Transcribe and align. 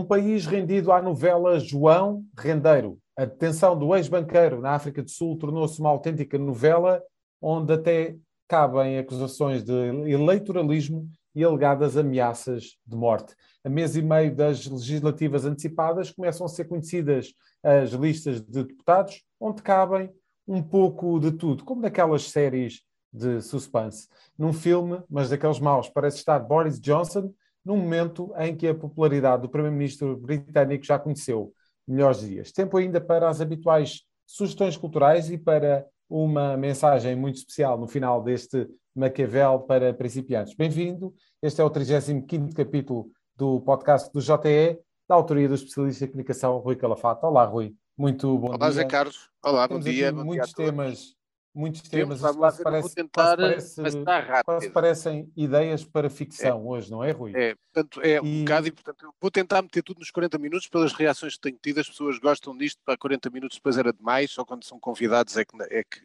Um 0.00 0.04
país 0.06 0.46
rendido 0.46 0.92
à 0.92 1.02
novela 1.02 1.60
João 1.60 2.24
Rendeiro. 2.34 2.98
A 3.14 3.26
detenção 3.26 3.78
do 3.78 3.94
ex-banqueiro 3.94 4.58
na 4.58 4.70
África 4.70 5.02
do 5.02 5.10
Sul 5.10 5.36
tornou-se 5.36 5.78
uma 5.78 5.90
autêntica 5.90 6.38
novela 6.38 7.02
onde 7.38 7.74
até 7.74 8.16
cabem 8.48 8.96
acusações 8.96 9.62
de 9.62 9.74
eleitoralismo 10.10 11.06
e 11.34 11.44
alegadas 11.44 11.98
ameaças 11.98 12.78
de 12.86 12.96
morte. 12.96 13.34
A 13.62 13.68
mês 13.68 13.94
e 13.94 14.00
meio 14.00 14.34
das 14.34 14.66
legislativas 14.66 15.44
antecipadas 15.44 16.10
começam 16.10 16.46
a 16.46 16.48
ser 16.48 16.64
conhecidas 16.64 17.34
as 17.62 17.90
listas 17.90 18.40
de 18.40 18.64
deputados, 18.64 19.22
onde 19.38 19.60
cabem 19.60 20.10
um 20.48 20.62
pouco 20.62 21.20
de 21.20 21.30
tudo, 21.32 21.62
como 21.62 21.82
naquelas 21.82 22.30
séries 22.30 22.80
de 23.12 23.42
suspense. 23.42 24.08
Num 24.38 24.54
filme, 24.54 25.02
mas 25.10 25.28
daqueles 25.28 25.60
maus, 25.60 25.90
parece 25.90 26.16
estar 26.16 26.38
Boris 26.38 26.80
Johnson 26.80 27.34
num 27.64 27.76
momento 27.76 28.32
em 28.38 28.56
que 28.56 28.66
a 28.66 28.74
popularidade 28.74 29.42
do 29.42 29.48
primeiro-ministro 29.48 30.16
britânico 30.16 30.84
já 30.84 30.98
conheceu 30.98 31.52
melhores 31.86 32.20
dias. 32.20 32.52
Tempo 32.52 32.76
ainda 32.76 33.00
para 33.00 33.28
as 33.28 33.40
habituais 33.40 34.02
sugestões 34.26 34.76
culturais 34.76 35.30
e 35.30 35.36
para 35.36 35.86
uma 36.08 36.56
mensagem 36.56 37.14
muito 37.14 37.36
especial 37.36 37.78
no 37.78 37.86
final 37.86 38.22
deste 38.22 38.68
Maquiavel 38.94 39.60
para 39.60 39.94
principiantes. 39.94 40.54
Bem-vindo, 40.54 41.14
este 41.40 41.60
é 41.60 41.64
o 41.64 41.70
35º 41.70 42.52
capítulo 42.52 43.10
do 43.36 43.60
podcast 43.60 44.12
do 44.12 44.20
JE, 44.20 44.78
da 45.08 45.14
autoria 45.14 45.48
do 45.48 45.54
especialista 45.54 46.04
em 46.04 46.08
comunicação 46.08 46.58
Rui 46.58 46.76
Calafato. 46.76 47.24
Olá, 47.26 47.44
Rui. 47.44 47.74
Muito 47.96 48.26
bom 48.38 48.48
Olá, 48.48 48.56
dia. 48.56 48.64
Olá, 48.64 48.70
Zé 48.72 48.84
Carlos. 48.84 49.30
Olá, 49.44 49.68
Temos 49.68 49.84
bom 49.84 49.90
dia. 49.90 50.12
Bom 50.12 50.24
muitos 50.24 50.52
dia 50.52 50.66
temas 50.66 51.19
muitos 51.54 51.82
temas. 51.82 52.20
Vamos 52.20 52.36
quase, 52.36 52.62
parece, 52.62 52.82
vou 52.82 52.94
tentar, 52.94 53.36
quase, 53.36 53.74
parece, 53.76 54.44
quase 54.44 54.70
parecem 54.70 55.32
ideias 55.36 55.84
para 55.84 56.08
ficção 56.08 56.58
é, 56.58 56.62
hoje, 56.62 56.90
não 56.90 57.02
é, 57.02 57.10
Rui? 57.10 57.32
É, 57.34 57.54
portanto, 57.54 58.00
é 58.02 58.16
e... 58.16 58.20
um 58.20 58.44
bocado 58.44 58.68
e, 58.68 58.72
portanto, 58.72 59.14
vou 59.20 59.30
tentar 59.30 59.62
meter 59.62 59.82
tudo 59.82 59.98
nos 59.98 60.10
40 60.10 60.38
minutos 60.38 60.68
pelas 60.68 60.92
reações 60.92 61.34
que 61.34 61.40
tenho 61.40 61.58
tido. 61.60 61.80
As 61.80 61.88
pessoas 61.88 62.18
gostam 62.18 62.56
disto, 62.56 62.80
para 62.84 62.96
40 62.96 63.30
minutos 63.30 63.58
depois 63.58 63.76
era 63.76 63.92
demais, 63.92 64.30
só 64.30 64.44
quando 64.44 64.64
são 64.64 64.78
convidados 64.78 65.36
é 65.36 65.44
que, 65.44 65.56
é 65.70 65.84
que, 65.84 66.00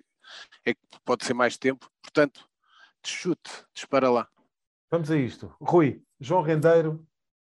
é 0.65 0.73
que 0.73 0.81
pode 1.03 1.25
ser 1.25 1.33
mais 1.33 1.57
tempo. 1.57 1.89
Portanto, 2.01 2.47
chute, 3.05 3.51
dispara 3.73 4.09
lá. 4.09 4.27
Vamos 4.89 5.11
a 5.11 5.17
isto. 5.17 5.53
Rui, 5.61 6.01
João 6.19 6.41
Rendeiro 6.41 7.05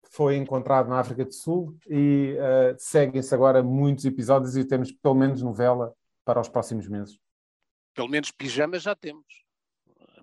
foi 0.10 0.36
encontrado 0.36 0.90
na 0.90 1.00
África 1.00 1.26
do 1.26 1.34
Sul 1.34 1.78
e 1.88 2.36
uh, 2.36 2.76
seguem-se 2.78 3.34
agora 3.34 3.62
muitos 3.62 4.06
episódios 4.06 4.56
e 4.56 4.64
temos 4.64 4.92
pelo 4.92 5.16
menos 5.16 5.42
novela 5.42 5.94
para 6.26 6.40
os 6.40 6.50
próximos 6.50 6.88
meses 6.88 7.20
pelo 7.98 8.08
menos 8.08 8.30
pijamas 8.30 8.84
já 8.84 8.96
temos. 8.96 9.26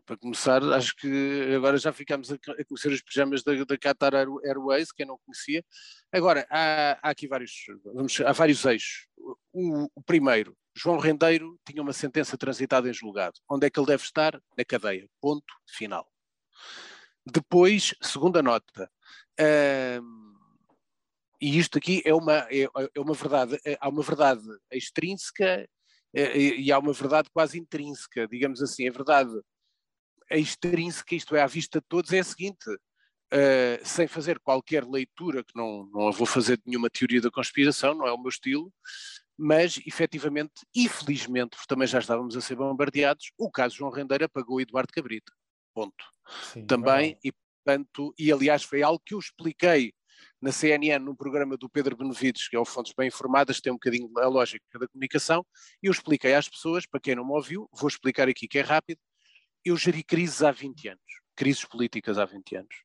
Para 0.06 0.16
começar, 0.16 0.62
acho 0.74 0.94
que 0.94 1.52
agora 1.56 1.76
já 1.76 1.92
ficamos 1.92 2.30
a, 2.30 2.38
conhecer 2.68 2.92
os 2.92 3.02
pijamas 3.02 3.42
da, 3.42 3.52
da 3.64 3.76
Qatar 3.76 4.14
Airways, 4.14 4.92
quem 4.92 5.04
não 5.04 5.18
conhecia. 5.18 5.64
Agora, 6.12 6.46
há, 6.48 6.92
há 7.02 7.10
aqui 7.10 7.26
vários, 7.26 7.52
vamos, 7.84 8.20
há 8.20 8.30
vários 8.30 8.64
eixos. 8.64 9.08
O, 9.52 9.88
o, 9.92 10.02
primeiro, 10.02 10.56
João 10.76 10.98
Rendeiro 10.98 11.58
tinha 11.66 11.82
uma 11.82 11.92
sentença 11.92 12.36
transitada 12.36 12.88
em 12.88 12.92
julgado. 12.92 13.40
Onde 13.50 13.66
é 13.66 13.70
que 13.70 13.80
ele 13.80 13.88
deve 13.88 14.04
estar? 14.04 14.40
Na 14.56 14.64
cadeia. 14.64 15.08
Ponto 15.20 15.52
final. 15.66 16.06
Depois, 17.26 17.92
segunda 18.00 18.40
nota. 18.40 18.88
Hum, 20.00 20.34
e 21.40 21.58
isto 21.58 21.78
aqui 21.78 22.02
é 22.04 22.14
uma, 22.14 22.46
é, 22.50 22.68
é 22.94 23.00
uma 23.00 23.14
verdade, 23.14 23.58
há 23.80 23.88
uma 23.88 24.02
verdade 24.02 24.44
extrínseca 24.70 25.66
e 26.14 26.70
há 26.70 26.78
uma 26.78 26.92
verdade 26.92 27.28
quase 27.32 27.58
intrínseca, 27.58 28.28
digamos 28.28 28.62
assim, 28.62 28.88
a 28.88 28.92
verdade. 28.92 29.32
Extrínseca, 30.30 31.14
isto 31.14 31.34
é, 31.36 31.42
à 31.42 31.46
vista 31.46 31.80
de 31.80 31.86
todos, 31.88 32.12
é 32.12 32.20
a 32.20 32.24
seguinte, 32.24 32.68
uh, 32.70 33.84
sem 33.84 34.06
fazer 34.06 34.38
qualquer 34.38 34.84
leitura, 34.84 35.44
que 35.44 35.56
não, 35.56 35.88
não 35.92 36.12
vou 36.12 36.26
fazer 36.26 36.60
nenhuma 36.64 36.88
teoria 36.88 37.20
da 37.20 37.30
conspiração, 37.30 37.94
não 37.94 38.06
é 38.06 38.12
o 38.12 38.18
meu 38.18 38.28
estilo, 38.28 38.72
mas 39.36 39.80
efetivamente 39.86 40.52
e 40.74 40.88
felizmente, 40.88 41.56
porque 41.56 41.66
também 41.66 41.88
já 41.88 41.98
estávamos 41.98 42.36
a 42.36 42.40
ser 42.40 42.54
bombardeados, 42.54 43.32
o 43.36 43.50
caso 43.50 43.76
João 43.76 43.90
Rendeira 43.90 44.28
pagou 44.28 44.60
Eduardo 44.60 44.92
Cabrita, 44.92 45.32
ponto. 45.74 46.04
Sim, 46.52 46.64
também, 46.64 47.18
e 47.22 47.32
portanto, 47.64 48.14
e 48.18 48.30
aliás 48.30 48.62
foi 48.62 48.82
algo 48.82 49.02
que 49.04 49.14
eu 49.14 49.18
expliquei 49.18 49.92
na 50.44 50.52
CNN, 50.52 51.02
num 51.02 51.14
programa 51.14 51.56
do 51.56 51.70
Pedro 51.70 51.96
Benevides, 51.96 52.48
que 52.48 52.54
é 52.54 52.58
o 52.58 52.66
Fontes 52.66 52.92
Bem 52.94 53.08
Informadas, 53.08 53.62
tem 53.62 53.72
um 53.72 53.76
bocadinho 53.76 54.10
a 54.18 54.26
lógica 54.26 54.78
da 54.78 54.86
comunicação, 54.86 55.42
e 55.82 55.86
eu 55.86 55.90
expliquei 55.90 56.34
às 56.34 56.46
pessoas, 56.46 56.84
para 56.84 57.00
quem 57.00 57.14
não 57.14 57.24
me 57.24 57.32
ouviu, 57.32 57.66
vou 57.72 57.88
explicar 57.88 58.28
aqui 58.28 58.46
que 58.46 58.58
é 58.58 58.60
rápido, 58.60 59.00
eu 59.64 59.74
geri 59.74 60.04
crises 60.04 60.42
há 60.42 60.50
20 60.52 60.88
anos, 60.88 61.00
crises 61.34 61.64
políticas 61.64 62.18
há 62.18 62.26
20 62.26 62.56
anos. 62.56 62.76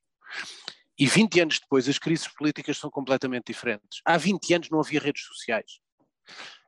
E 0.98 1.06
20 1.06 1.40
anos 1.40 1.60
depois 1.60 1.86
as 1.86 1.98
crises 1.98 2.28
políticas 2.28 2.78
são 2.78 2.88
completamente 2.88 3.48
diferentes. 3.48 4.00
Há 4.06 4.16
20 4.16 4.54
anos 4.54 4.70
não 4.70 4.80
havia 4.80 4.98
redes 4.98 5.24
sociais. 5.24 5.80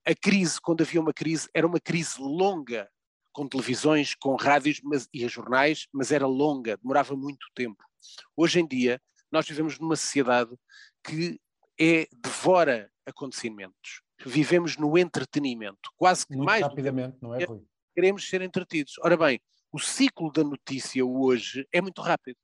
A 0.06 0.14
crise, 0.14 0.60
quando 0.60 0.82
havia 0.82 1.00
uma 1.00 1.14
crise, 1.14 1.48
era 1.54 1.66
uma 1.66 1.80
crise 1.80 2.20
longa, 2.20 2.86
com 3.32 3.48
televisões, 3.48 4.14
com 4.14 4.36
rádios 4.36 4.78
mas, 4.84 5.08
e 5.10 5.26
jornais, 5.26 5.86
mas 5.90 6.12
era 6.12 6.26
longa, 6.26 6.76
demorava 6.76 7.16
muito 7.16 7.46
tempo. 7.54 7.82
Hoje 8.36 8.60
em 8.60 8.66
dia, 8.66 9.00
nós 9.32 9.48
vivemos 9.48 9.78
numa 9.78 9.96
sociedade 9.96 10.54
que 11.02 11.40
é, 11.80 12.06
devora 12.12 12.90
acontecimentos. 13.06 14.02
Vivemos 14.24 14.76
no 14.76 14.96
entretenimento, 14.96 15.90
quase 15.96 16.26
que 16.26 16.36
Muito 16.36 16.46
mais. 16.46 16.62
rapidamente, 16.62 17.16
não 17.20 17.34
é, 17.34 17.44
Rui? 17.44 17.64
Queremos 17.94 18.28
ser 18.28 18.42
entretidos. 18.42 18.94
Ora 19.00 19.16
bem, 19.16 19.40
o 19.72 19.78
ciclo 19.78 20.30
da 20.30 20.44
notícia 20.44 21.04
hoje 21.04 21.66
é 21.72 21.80
muito 21.80 22.00
rápido. 22.00 22.36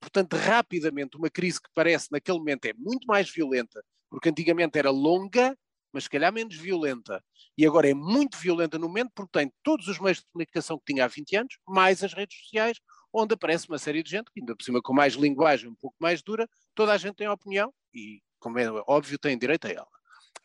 Portanto, 0.00 0.36
rapidamente, 0.36 1.16
uma 1.16 1.30
crise 1.30 1.60
que 1.60 1.68
parece 1.74 2.08
naquele 2.12 2.38
momento 2.38 2.66
é 2.66 2.74
muito 2.74 3.06
mais 3.06 3.30
violenta, 3.30 3.82
porque 4.10 4.28
antigamente 4.28 4.78
era 4.78 4.90
longa, 4.90 5.56
mas 5.92 6.04
se 6.04 6.10
calhar 6.10 6.32
menos 6.32 6.56
violenta. 6.56 7.24
E 7.56 7.66
agora 7.66 7.88
é 7.88 7.94
muito 7.94 8.36
violenta 8.36 8.78
no 8.78 8.86
momento, 8.86 9.12
porque 9.14 9.38
tem 9.38 9.52
todos 9.62 9.88
os 9.88 9.98
meios 9.98 10.18
de 10.18 10.26
comunicação 10.32 10.78
que 10.78 10.92
tinha 10.92 11.04
há 11.04 11.08
20 11.08 11.36
anos, 11.36 11.58
mais 11.66 12.04
as 12.04 12.12
redes 12.12 12.36
sociais, 12.38 12.78
onde 13.14 13.34
aparece 13.34 13.68
uma 13.68 13.78
série 13.78 14.02
de 14.02 14.10
gente, 14.10 14.30
que 14.32 14.40
ainda 14.40 14.56
por 14.56 14.64
cima 14.64 14.82
com 14.82 14.92
mais 14.92 15.14
linguagem 15.14 15.70
um 15.70 15.74
pouco 15.74 15.96
mais 16.00 16.20
dura, 16.20 16.48
toda 16.74 16.92
a 16.92 16.98
gente 16.98 17.14
tem 17.14 17.28
opinião 17.28 17.72
e, 17.94 18.20
como 18.40 18.58
é 18.58 18.68
óbvio, 18.88 19.18
tem 19.18 19.38
direito 19.38 19.66
a 19.66 19.70
ela. 19.70 19.88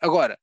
Agora, 0.00 0.38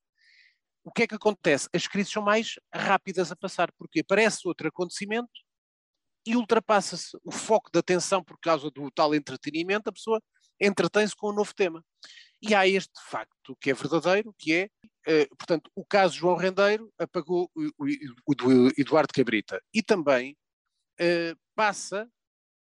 o 0.84 0.92
que 0.92 1.04
é 1.04 1.08
que 1.08 1.16
acontece? 1.16 1.70
As 1.74 1.88
crises 1.88 2.12
são 2.12 2.22
mais 2.22 2.56
rápidas 2.74 3.32
a 3.32 3.36
passar, 3.36 3.72
porque 3.78 4.02
aparece 4.02 4.46
outro 4.46 4.68
acontecimento 4.68 5.32
e 6.26 6.36
ultrapassa-se 6.36 7.18
o 7.24 7.32
foco 7.32 7.72
da 7.72 7.80
atenção 7.80 8.22
por 8.22 8.38
causa 8.40 8.70
do 8.70 8.92
tal 8.92 9.16
entretenimento, 9.16 9.90
a 9.90 9.94
pessoa 9.94 10.22
entretém-se 10.60 11.16
com 11.16 11.30
um 11.30 11.34
novo 11.34 11.54
tema. 11.56 11.84
E 12.42 12.54
há 12.54 12.68
este 12.68 12.94
facto 13.10 13.56
que 13.60 13.72
é 13.72 13.74
verdadeiro, 13.74 14.36
que 14.38 14.54
é, 14.54 14.70
eh, 15.08 15.28
portanto, 15.38 15.72
o 15.74 15.86
caso 15.86 16.16
João 16.16 16.36
Rendeiro 16.36 16.92
apagou 17.00 17.50
o, 17.56 17.70
o, 17.78 17.86
o 18.28 18.68
Eduardo 18.78 19.14
Cabrita 19.14 19.62
e 19.74 19.82
também 19.82 20.38
eh, 21.00 21.34
passa 21.56 22.10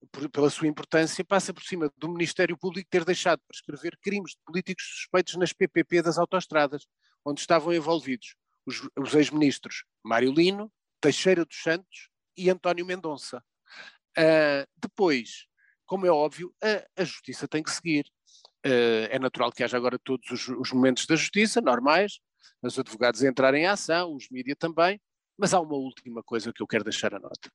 por, 0.06 0.28
pela 0.30 0.50
sua 0.50 0.66
importância, 0.66 1.24
passa 1.24 1.52
por 1.52 1.62
cima 1.62 1.90
do 1.96 2.08
Ministério 2.08 2.56
Público 2.56 2.88
ter 2.90 3.04
deixado 3.04 3.40
de 3.40 3.46
prescrever 3.46 3.98
crimes 4.00 4.32
de 4.32 4.38
políticos 4.44 4.84
suspeitos 4.84 5.36
nas 5.36 5.52
PPP 5.52 6.02
das 6.02 6.18
autoestradas, 6.18 6.86
onde 7.24 7.40
estavam 7.40 7.72
envolvidos 7.72 8.34
os, 8.66 8.88
os 8.96 9.14
ex-ministros 9.14 9.84
Mário 10.02 10.32
Lino, 10.32 10.72
Teixeira 11.00 11.44
dos 11.44 11.62
Santos 11.62 12.10
e 12.36 12.50
António 12.50 12.84
Mendonça. 12.84 13.42
Uh, 14.18 14.66
depois, 14.76 15.46
como 15.84 16.06
é 16.06 16.10
óbvio, 16.10 16.54
a, 16.62 17.02
a 17.02 17.04
justiça 17.04 17.46
tem 17.46 17.62
que 17.62 17.70
seguir. 17.70 18.06
Uh, 18.66 19.06
é 19.10 19.18
natural 19.18 19.52
que 19.52 19.62
haja 19.62 19.76
agora 19.76 19.98
todos 19.98 20.28
os, 20.30 20.48
os, 20.48 20.72
momentos 20.72 21.06
da 21.06 21.14
justiça, 21.14 21.60
normais, 21.60 22.18
os 22.62 22.78
advogados 22.78 23.22
entrarem 23.22 23.62
em 23.62 23.66
ação, 23.66 24.14
os 24.14 24.28
mídias 24.28 24.56
também, 24.58 25.00
mas 25.38 25.54
há 25.54 25.60
uma 25.60 25.76
última 25.76 26.22
coisa 26.22 26.52
que 26.52 26.62
eu 26.62 26.66
quero 26.66 26.82
deixar 26.82 27.14
a 27.14 27.20
nota. 27.20 27.50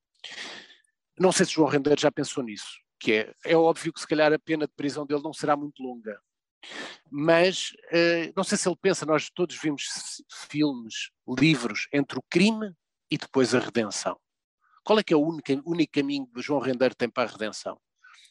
Não 1.19 1.31
sei 1.31 1.45
se 1.45 1.53
João 1.53 1.69
Rendeiro 1.69 1.99
já 1.99 2.11
pensou 2.11 2.43
nisso, 2.43 2.79
que 2.99 3.13
é, 3.13 3.35
é 3.45 3.55
óbvio 3.55 3.91
que 3.93 3.99
se 3.99 4.07
calhar 4.07 4.31
a 4.31 4.39
pena 4.39 4.65
de 4.65 4.73
prisão 4.73 5.05
dele 5.05 5.21
não 5.23 5.33
será 5.33 5.55
muito 5.55 5.81
longa. 5.81 6.19
Mas 7.09 7.71
uh, 7.91 8.31
não 8.35 8.43
sei 8.43 8.57
se 8.57 8.67
ele 8.69 8.77
pensa, 8.79 9.05
nós 9.05 9.29
todos 9.29 9.59
vimos 9.59 9.83
filmes, 10.49 11.11
livros 11.27 11.87
entre 11.91 12.19
o 12.19 12.23
crime 12.29 12.73
e 13.09 13.17
depois 13.17 13.53
a 13.53 13.59
redenção. 13.59 14.19
Qual 14.83 14.97
é 14.97 15.03
que 15.03 15.13
é 15.13 15.17
o 15.17 15.21
único, 15.21 15.51
único 15.65 15.93
caminho 15.93 16.27
que 16.27 16.41
João 16.41 16.59
Rendeiro 16.59 16.95
tem 16.95 17.09
para 17.09 17.29
a 17.29 17.31
redenção? 17.31 17.79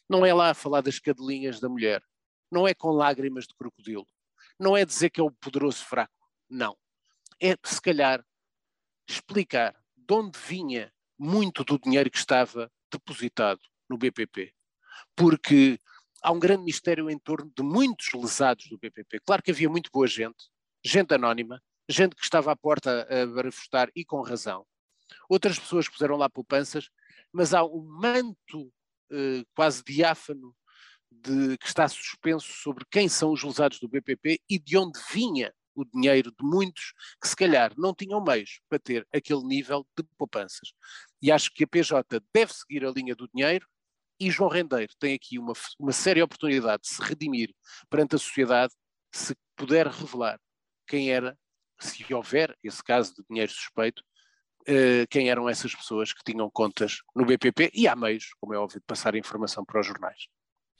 Não 0.09 0.25
é 0.25 0.33
lá 0.33 0.53
falar 0.53 0.81
das 0.81 0.99
cadelinhas 0.99 1.59
da 1.59 1.69
mulher, 1.69 2.03
não 2.51 2.67
é 2.67 2.73
com 2.73 2.89
lágrimas 2.91 3.45
de 3.47 3.55
crocodilo, 3.55 4.07
não 4.59 4.75
é 4.75 4.83
dizer 4.83 5.09
que 5.09 5.21
é 5.21 5.23
o 5.23 5.31
poderoso 5.31 5.85
fraco, 5.85 6.13
não. 6.49 6.77
É, 7.41 7.55
se 7.63 7.81
calhar, 7.81 8.23
explicar 9.07 9.75
de 9.95 10.13
onde 10.13 10.37
vinha 10.37 10.91
muito 11.21 11.63
do 11.63 11.77
dinheiro 11.77 12.09
que 12.09 12.17
estava 12.17 12.71
depositado 12.91 13.61
no 13.87 13.95
BPP. 13.95 14.51
Porque 15.15 15.79
há 16.23 16.31
um 16.31 16.39
grande 16.39 16.63
mistério 16.63 17.11
em 17.11 17.19
torno 17.19 17.51
de 17.55 17.61
muitos 17.61 18.11
lesados 18.13 18.67
do 18.67 18.79
BPP. 18.79 19.19
Claro 19.19 19.43
que 19.43 19.51
havia 19.51 19.69
muito 19.69 19.91
boa 19.93 20.07
gente, 20.07 20.49
gente 20.83 21.13
anónima, 21.13 21.61
gente 21.87 22.15
que 22.15 22.23
estava 22.23 22.51
à 22.51 22.55
porta 22.55 23.07
a 23.07 23.27
barafustar 23.27 23.91
e 23.95 24.03
com 24.03 24.21
razão. 24.21 24.65
Outras 25.29 25.59
pessoas 25.59 25.87
puseram 25.87 26.17
lá 26.17 26.27
poupanças, 26.27 26.89
mas 27.31 27.53
há 27.53 27.63
um 27.63 27.83
manto 27.83 28.73
eh, 29.11 29.43
quase 29.53 29.83
diáfano 29.83 30.55
de, 31.11 31.55
que 31.59 31.67
está 31.67 31.87
suspenso 31.87 32.51
sobre 32.51 32.83
quem 32.89 33.07
são 33.07 33.31
os 33.31 33.43
lesados 33.43 33.79
do 33.79 33.87
BPP 33.87 34.39
e 34.49 34.57
de 34.57 34.75
onde 34.75 34.99
vinha 35.11 35.53
o 35.75 35.85
dinheiro 35.85 36.31
de 36.31 36.45
muitos 36.45 36.93
que 37.21 37.27
se 37.27 37.35
calhar 37.35 37.73
não 37.77 37.93
tinham 37.93 38.23
meios 38.23 38.59
para 38.69 38.79
ter 38.79 39.07
aquele 39.13 39.43
nível 39.43 39.85
de 39.97 40.03
poupanças. 40.17 40.73
E 41.21 41.31
acho 41.31 41.51
que 41.53 41.63
a 41.63 41.67
PJ 41.67 42.21
deve 42.33 42.53
seguir 42.53 42.85
a 42.85 42.91
linha 42.91 43.15
do 43.15 43.27
dinheiro 43.33 43.67
e 44.19 44.29
João 44.29 44.49
Rendeiro 44.49 44.93
tem 44.99 45.15
aqui 45.15 45.39
uma, 45.39 45.53
uma 45.79 45.91
séria 45.91 46.23
oportunidade 46.23 46.83
de 46.83 46.89
se 46.89 47.01
redimir 47.01 47.53
perante 47.89 48.15
a 48.15 48.19
sociedade 48.19 48.73
se 49.11 49.35
puder 49.55 49.87
revelar 49.87 50.39
quem 50.87 51.11
era, 51.11 51.37
se 51.79 52.13
houver 52.13 52.55
esse 52.63 52.83
caso 52.83 53.13
de 53.15 53.23
dinheiro 53.29 53.51
suspeito, 53.51 54.03
uh, 54.61 55.07
quem 55.09 55.29
eram 55.29 55.49
essas 55.49 55.73
pessoas 55.73 56.13
que 56.13 56.23
tinham 56.23 56.49
contas 56.51 56.99
no 57.15 57.25
BPP 57.25 57.71
e 57.73 57.87
há 57.87 57.95
meios, 57.95 58.33
como 58.39 58.53
é 58.53 58.57
óbvio, 58.57 58.79
de 58.79 58.85
passar 58.85 59.15
informação 59.15 59.65
para 59.65 59.79
os 59.79 59.87
jornais. 59.87 60.27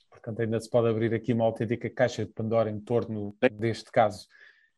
Portanto, 0.10 0.42
ainda 0.42 0.60
se 0.60 0.70
pode 0.70 0.88
abrir 0.88 1.14
aqui 1.14 1.34
uma 1.34 1.46
autêntica 1.46 1.90
caixa 1.90 2.24
de 2.26 2.32
Pandora 2.32 2.70
em 2.70 2.80
torno 2.80 3.36
Sim. 3.44 3.58
deste 3.58 3.92
caso. 3.92 4.28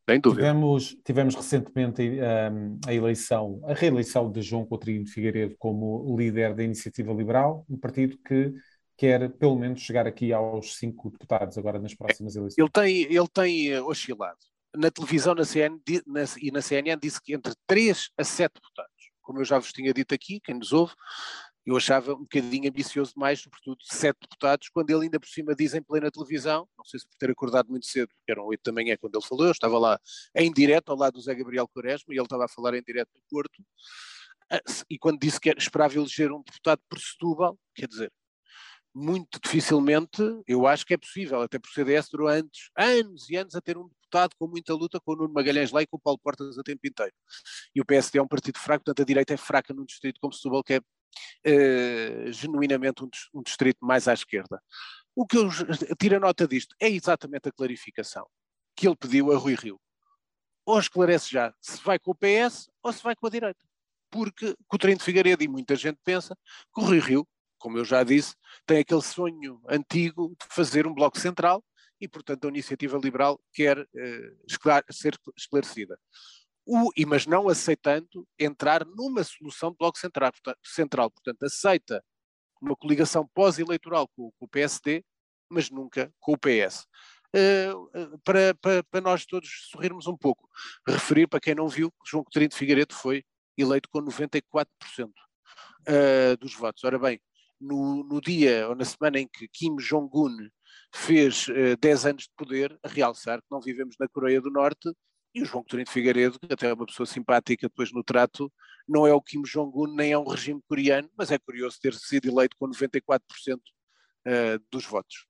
Sem 0.10 0.20
dúvida. 0.20 0.42
Tivemos, 0.42 0.98
tivemos 1.04 1.36
recentemente 1.36 2.02
um, 2.02 2.80
a 2.86 2.94
eleição, 2.94 3.62
a 3.64 3.74
reeleição 3.74 4.30
de 4.30 4.42
João 4.42 4.66
Coutinho 4.66 5.04
de 5.04 5.12
Figueiredo 5.12 5.56
como 5.58 6.16
líder 6.18 6.54
da 6.54 6.64
Iniciativa 6.64 7.14
Liberal, 7.14 7.66
um 7.70 7.78
partido 7.78 8.18
que 8.18 8.54
quer 8.98 9.30
pelo 9.38 9.56
menos 9.56 9.82
chegar 9.82 10.06
aqui 10.06 10.34
aos 10.34 10.76
cinco 10.76 11.10
deputados 11.10 11.58
agora 11.58 11.80
nas 11.80 11.96
próximas 11.96 12.36
eleições. 12.36 12.58
Ele 12.58 12.70
tem, 12.70 13.14
ele 13.14 13.28
tem 13.34 13.70
eh, 13.70 13.82
oscilado. 13.82 14.38
Na 14.76 14.92
televisão 14.92 15.36
na 15.36 15.46
CN, 15.46 15.80
na, 16.06 16.22
e 16.42 16.52
na 16.52 16.62
CNN 16.62 17.00
disse 17.00 17.22
que 17.22 17.34
entre 17.34 17.54
3 17.66 18.10
a 18.18 18.24
7 18.24 18.54
deputados. 18.56 18.92
Como 19.22 19.40
eu 19.40 19.46
já 19.46 19.58
vos 19.58 19.72
tinha 19.72 19.94
dito 19.94 20.14
aqui, 20.14 20.40
quem 20.42 20.56
nos 20.56 20.74
ouve, 20.74 20.94
eu 21.66 21.78
achava 21.78 22.14
um 22.14 22.20
bocadinho 22.20 22.70
ambicioso 22.70 23.14
demais, 23.14 23.40
sobretudo 23.40 23.78
sete 23.84 24.18
deputados, 24.22 24.70
quando 24.70 24.90
ele 24.90 25.04
ainda 25.04 25.20
por 25.20 25.28
cima 25.28 25.56
diz 25.56 25.74
em 25.74 25.82
plena 25.82 26.12
televisão, 26.12 26.68
não 26.78 26.86
sei 26.86 27.00
se 27.00 27.08
por 27.08 27.16
ter 27.18 27.32
acordado 27.32 27.70
muito 27.70 27.86
cedo, 27.86 28.10
porque 28.10 28.32
eram 28.32 28.46
oito 28.46 28.62
da 28.64 28.72
manhã 28.72 28.98
quando 29.00 29.16
ele 29.16 29.26
falou, 29.26 29.46
eu 29.46 29.52
estava 29.52 29.80
lá 29.80 30.00
em 30.36 30.52
direto 30.52 30.90
ao 30.90 30.98
lado 30.98 31.14
do 31.14 31.22
Zé 31.22 31.34
Gabriel 31.34 31.68
Quaresma, 31.68 32.14
e 32.14 32.18
ele 32.18 32.24
estava 32.24 32.46
a 32.46 32.50
falar 32.50 32.74
em 32.76 32.84
direto 32.84 33.10
no 33.16 33.22
Porto, 33.30 33.64
ah, 34.52 34.62
e 34.90 34.98
quando 34.98 35.20
disse 35.20 35.40
que 35.40 35.50
esperava 35.58 35.96
eleger 35.96 36.32
um 36.32 36.44
deputado 36.44 36.82
por 36.90 37.00
Setúbal, 37.00 37.58
quer 37.76 37.88
dizer, 37.88 38.12
muito 38.94 39.40
dificilmente, 39.44 40.22
eu 40.48 40.68
acho 40.68 40.86
que 40.86 40.94
é 40.94 40.98
possível, 40.98 41.42
até 41.42 41.58
por 41.58 41.70
CDS 41.70 42.10
durou 42.12 42.28
antes, 42.28 42.70
anos 42.78 43.30
e 43.30 43.36
anos 43.36 43.56
a 43.56 43.62
ter 43.62 43.78
um 43.78 43.88
deputado 43.88 44.36
com 44.38 44.48
muita 44.48 44.74
luta 44.76 45.00
com 45.00 45.14
o 45.14 45.16
Nuno 45.16 45.34
Magalhães 45.34 45.72
lá 45.72 45.82
e 45.82 45.88
com 45.88 45.98
o 45.98 46.00
Paulo 46.00 46.20
Portas 46.20 46.60
a 46.60 46.64
tempo 46.64 46.86
inteiro. 46.86 47.12
E 47.74 47.82
o 47.82 47.86
PSD 47.86 48.20
é 48.20 48.22
um 48.22 48.28
partido 48.28 48.60
fraco, 48.60 48.84
portanto 48.84 49.02
a 49.02 49.06
direita 49.06 49.34
é 49.34 49.38
fraca 49.38 49.74
num 49.74 49.86
distrito 49.86 50.20
como 50.22 50.34
Setúbal, 50.34 50.64
que 50.64 50.76
é 50.76 50.82
uh, 51.46 52.32
genuinamente 52.32 53.04
um, 53.04 53.10
um, 53.34 53.42
distrito 53.42 53.86
mais 53.86 54.08
à 54.08 54.14
esquerda. 54.14 54.62
O 55.16 55.26
que 55.26 55.38
eu 55.38 55.50
tiro 56.00 56.18
a 56.18 56.20
nota 56.20 56.48
disto 56.48 56.76
é 56.80 56.90
exatamente 56.90 57.50
a 57.50 57.52
clarificação 57.52 58.28
que 58.76 58.88
ele 58.88 58.96
pediu 58.96 59.32
a 59.32 59.38
Rui 59.38 59.56
Rio. 59.56 59.80
Ou 60.66 60.80
esclarece 60.80 61.30
já 61.32 61.54
se 61.62 61.82
vai 61.84 62.00
com 62.00 62.12
o 62.12 62.16
PS 62.16 62.70
ou 62.82 62.92
se 62.92 63.04
vai 63.04 63.16
com 63.16 63.28
a 63.28 63.30
direita. 63.30 63.64
Porque 64.10 64.56
Coutinho 64.68 64.98
de 64.98 65.04
Figueiredo 65.04 65.44
e 65.44 65.48
muita 65.48 65.76
gente 65.76 66.00
pensa 66.04 66.36
que 66.74 66.82
o 66.82 66.86
Rui 66.86 67.00
Rio, 67.00 67.28
como 67.58 67.78
eu 67.78 67.86
já 67.86 68.04
disse, 68.04 68.36
tem 68.66 68.80
aquele 68.80 69.02
sonho 69.02 69.62
antigo 69.70 70.36
de 70.40 70.56
fazer 70.56 70.88
um 70.88 70.94
bloco 70.94 71.20
central 71.20 71.64
e, 72.00 72.08
portanto, 72.08 72.46
a 72.46 72.50
iniciativa 72.50 72.98
liberal 72.98 73.40
quer 73.54 73.80
uh, 73.80 74.94
ser 74.94 75.18
esclarecida 75.38 75.98
o, 76.66 76.92
e 76.96 77.06
mas 77.06 77.26
não 77.26 77.50
aceitando 77.50 78.28
entrar 78.40 78.86
numa 78.86 79.24
solução 79.24 79.72
de 79.72 79.78
bloco 79.78 79.98
central, 79.98 80.32
central 80.64 81.12
portanto, 81.12 81.44
aceita 81.44 82.04
uma 82.62 82.76
coligação 82.76 83.28
pós-eleitoral 83.34 84.08
com, 84.16 84.32
com, 84.32 84.46
o 84.46 84.48
PSD, 84.48 85.04
mas 85.50 85.70
nunca 85.70 86.14
com 86.20 86.34
o 86.34 86.38
PS. 86.38 86.86
Uh, 87.36 87.36
eh, 87.36 87.74
uh, 87.74 88.20
para, 88.24 88.56
para, 88.56 88.84
para, 88.84 89.02
nós 89.02 89.26
todos 89.26 89.50
sorrirmos 89.72 90.08
um 90.08 90.16
pouco, 90.16 90.48
referir 90.88 91.28
para 91.28 91.40
quem 91.40 91.56
não 91.56 91.68
viu 91.68 91.92
que 91.92 92.10
João 92.10 92.24
Coutinho 92.24 92.48
de 92.48 92.56
Figueiredo 92.56 92.94
foi 92.94 93.24
eleito 93.58 93.90
com 93.90 94.00
94% 94.02 94.66
uh, 95.08 96.38
dos 96.40 96.54
votos. 96.56 96.84
Ora 96.84 96.98
bem, 96.98 97.20
no, 97.60 98.04
no, 98.04 98.22
dia 98.22 98.68
ou 98.70 98.76
na 98.76 98.86
semana 98.86 99.20
em 99.20 99.28
que 99.28 99.48
Kim 99.48 99.76
Jong-un 99.78 100.50
fez 100.94 101.48
uh, 101.48 101.76
10 101.80 102.06
anos 102.06 102.24
de 102.24 102.32
poder, 102.38 102.78
a 102.84 102.88
realçar 102.88 103.40
que 103.40 103.48
não 103.52 103.60
vivemos 103.60 103.96
na 104.00 104.08
Coreia 104.08 104.40
do 104.40 104.52
Norte, 104.52 104.90
e 105.34 105.42
o 105.42 105.46
João 105.46 105.64
Coutinho 105.64 105.84
de 105.84 105.92
Figueiredo, 105.92 106.40
que 106.40 106.54
até 106.54 106.68
é 106.68 106.74
uma 106.74 106.86
pessoa 106.86 107.06
simpática 107.06 107.68
depois 107.68 107.92
no 107.92 108.04
trato, 108.04 108.52
não 108.88 109.08
é 109.08 109.14
o 109.14 109.22
Kim 109.22 109.42
Jong-un 109.42 109.96
nem 109.96 110.12
é 110.12 110.18
um 110.18 110.28
regime 110.28 110.62
coreano, 110.68 111.10
mas 111.18 111.32
é 111.32 111.38
curioso 111.40 111.80
ter 111.82 111.94
sido 111.94 112.28
eleito 112.28 112.56
com 112.58 112.68
94% 112.68 113.60
eh, 114.26 114.60
dos 114.72 114.86
votos. 114.86 115.26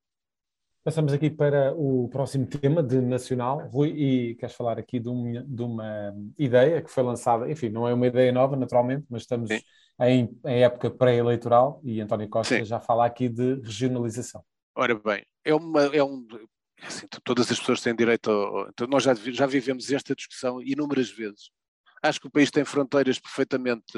Passamos 0.84 1.14
aqui 1.14 1.30
para 1.30 1.74
o 1.74 2.10
próximo 2.10 2.46
tema 2.46 2.84
de 2.84 3.00
nacional. 3.00 3.70
Rui, 3.70 3.90
e 3.90 4.36
queres 4.36 4.54
falar 4.54 4.78
aqui 4.78 5.00
de, 5.00 5.08
um, 5.08 5.32
de 5.46 5.62
uma 5.62 6.14
ideia 6.38 6.82
que 6.82 6.92
foi 6.92 7.04
lançada, 7.04 7.50
enfim, 7.50 7.70
não 7.70 7.88
é 7.88 7.94
uma 7.94 8.06
ideia 8.06 8.34
nova, 8.34 8.58
naturalmente, 8.58 9.06
mas 9.10 9.22
estamos 9.22 9.50
em, 10.02 10.38
em, 10.46 10.64
época 10.64 10.92
pré-eleitoral 10.92 11.80
e 11.86 12.02
António 12.02 12.28
Costa 12.28 12.58
Sim. 12.58 12.66
já 12.66 12.82
fala 12.82 13.06
aqui 13.06 13.30
de 13.30 13.62
regionalização. 13.62 14.44
Ora 14.76 14.94
bem, 14.94 15.26
é, 15.46 15.56
uma, 15.56 15.84
é 15.84 16.04
um, 16.04 16.28
assim, 16.86 17.08
todas 17.24 17.52
as 17.52 17.60
pessoas 17.60 17.82
têm 17.82 17.96
direito 17.96 18.30
a, 18.30 18.70
então 18.70 18.88
nós 18.88 19.04
já, 19.04 19.14
já 19.14 19.46
vivemos 19.46 19.92
esta 19.92 20.16
discussão 20.16 20.62
inúmeras 20.62 21.10
vezes. 21.10 21.52
Acho 22.02 22.20
que 22.20 22.28
o 22.28 22.32
país 22.32 22.52
tem 22.52 22.66
fronteiras 22.66 23.20
perfeitamente 23.20 23.94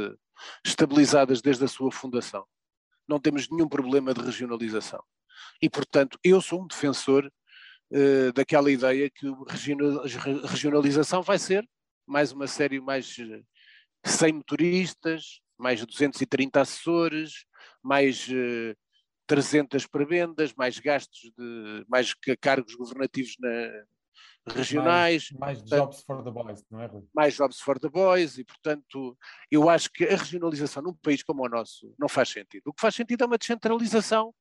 estabilizadas 0.63 1.41
desde 1.41 1.63
a 1.65 1.67
sua 1.67 1.91
fundação. 1.91 2.45
Não 3.07 3.19
temos 3.19 3.49
nenhum 3.49 3.67
problema 3.67 4.13
de 4.13 4.21
regionalização. 4.21 5.03
E, 5.61 5.69
portanto, 5.69 6.19
eu 6.23 6.41
sou 6.41 6.63
um 6.63 6.67
defensor 6.67 7.25
uh, 7.91 8.33
daquela 8.33 8.71
ideia 8.71 9.09
que 9.09 9.27
a 9.27 10.47
regionalização 10.47 11.21
vai 11.21 11.39
ser 11.39 11.67
mais 12.05 12.31
uma 12.31 12.47
série, 12.47 12.79
mais 12.79 13.17
100 14.05 14.33
motoristas, 14.33 15.41
mais 15.57 15.83
230 15.83 16.61
assessores, 16.61 17.45
mais 17.81 18.27
uh, 18.27 18.75
300 19.27 19.87
prebendas, 19.87 20.53
mais 20.53 20.79
gastos 20.79 21.31
de 21.37 21.85
mais 21.87 22.13
cargos 22.39 22.75
governativos 22.75 23.35
na, 23.39 23.85
regionais. 24.47 25.31
Mais, 25.31 25.59
mais 25.59 25.69
jobs 25.69 26.03
for 26.03 26.23
the 26.23 26.31
boys, 26.31 26.63
não 26.69 26.81
é, 26.81 26.85
Rui? 26.85 27.03
Mais 27.13 27.35
jobs 27.35 27.59
for 27.59 27.79
the 27.79 27.89
boys, 27.89 28.37
e 28.37 28.43
portanto, 28.43 29.17
eu 29.49 29.69
acho 29.69 29.89
que 29.91 30.05
a 30.05 30.15
regionalização 30.15 30.83
num 30.83 30.93
país 30.93 31.23
como 31.23 31.43
o 31.43 31.49
nosso 31.49 31.93
não 31.97 32.07
faz 32.07 32.29
sentido. 32.29 32.67
O 32.67 32.73
que 32.73 32.81
faz 32.81 32.95
sentido 32.95 33.23
é 33.23 33.27
uma 33.27 33.37
descentralização 33.37 34.33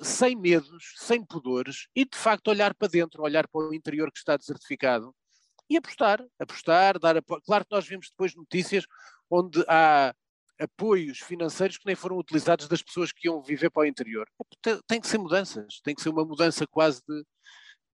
sem 0.00 0.36
medos, 0.36 0.94
sem 0.96 1.24
pudores, 1.24 1.88
e 1.96 2.04
de 2.04 2.16
facto 2.16 2.48
olhar 2.48 2.74
para 2.74 2.88
dentro, 2.88 3.22
olhar 3.22 3.48
para 3.48 3.68
o 3.68 3.74
interior 3.74 4.12
que 4.12 4.18
está 4.18 4.36
desertificado 4.36 5.14
e 5.70 5.76
apostar, 5.76 6.22
apostar, 6.38 6.98
dar 6.98 7.16
apoio. 7.16 7.40
Claro 7.42 7.64
que 7.64 7.74
nós 7.74 7.86
vimos 7.86 8.08
depois 8.10 8.34
notícias 8.34 8.84
onde 9.30 9.64
há 9.66 10.14
apoios 10.58 11.18
financeiros 11.18 11.78
que 11.78 11.86
nem 11.86 11.94
foram 11.94 12.18
utilizados 12.18 12.68
das 12.68 12.82
pessoas 12.82 13.12
que 13.12 13.28
iam 13.28 13.42
viver 13.42 13.70
para 13.70 13.82
o 13.82 13.86
interior. 13.86 14.28
Tem 14.86 15.00
que 15.00 15.06
ser 15.06 15.18
mudanças, 15.18 15.80
tem 15.82 15.94
que 15.94 16.02
ser 16.02 16.08
uma 16.08 16.24
mudança 16.24 16.66
quase 16.66 17.00
de, 17.08 17.24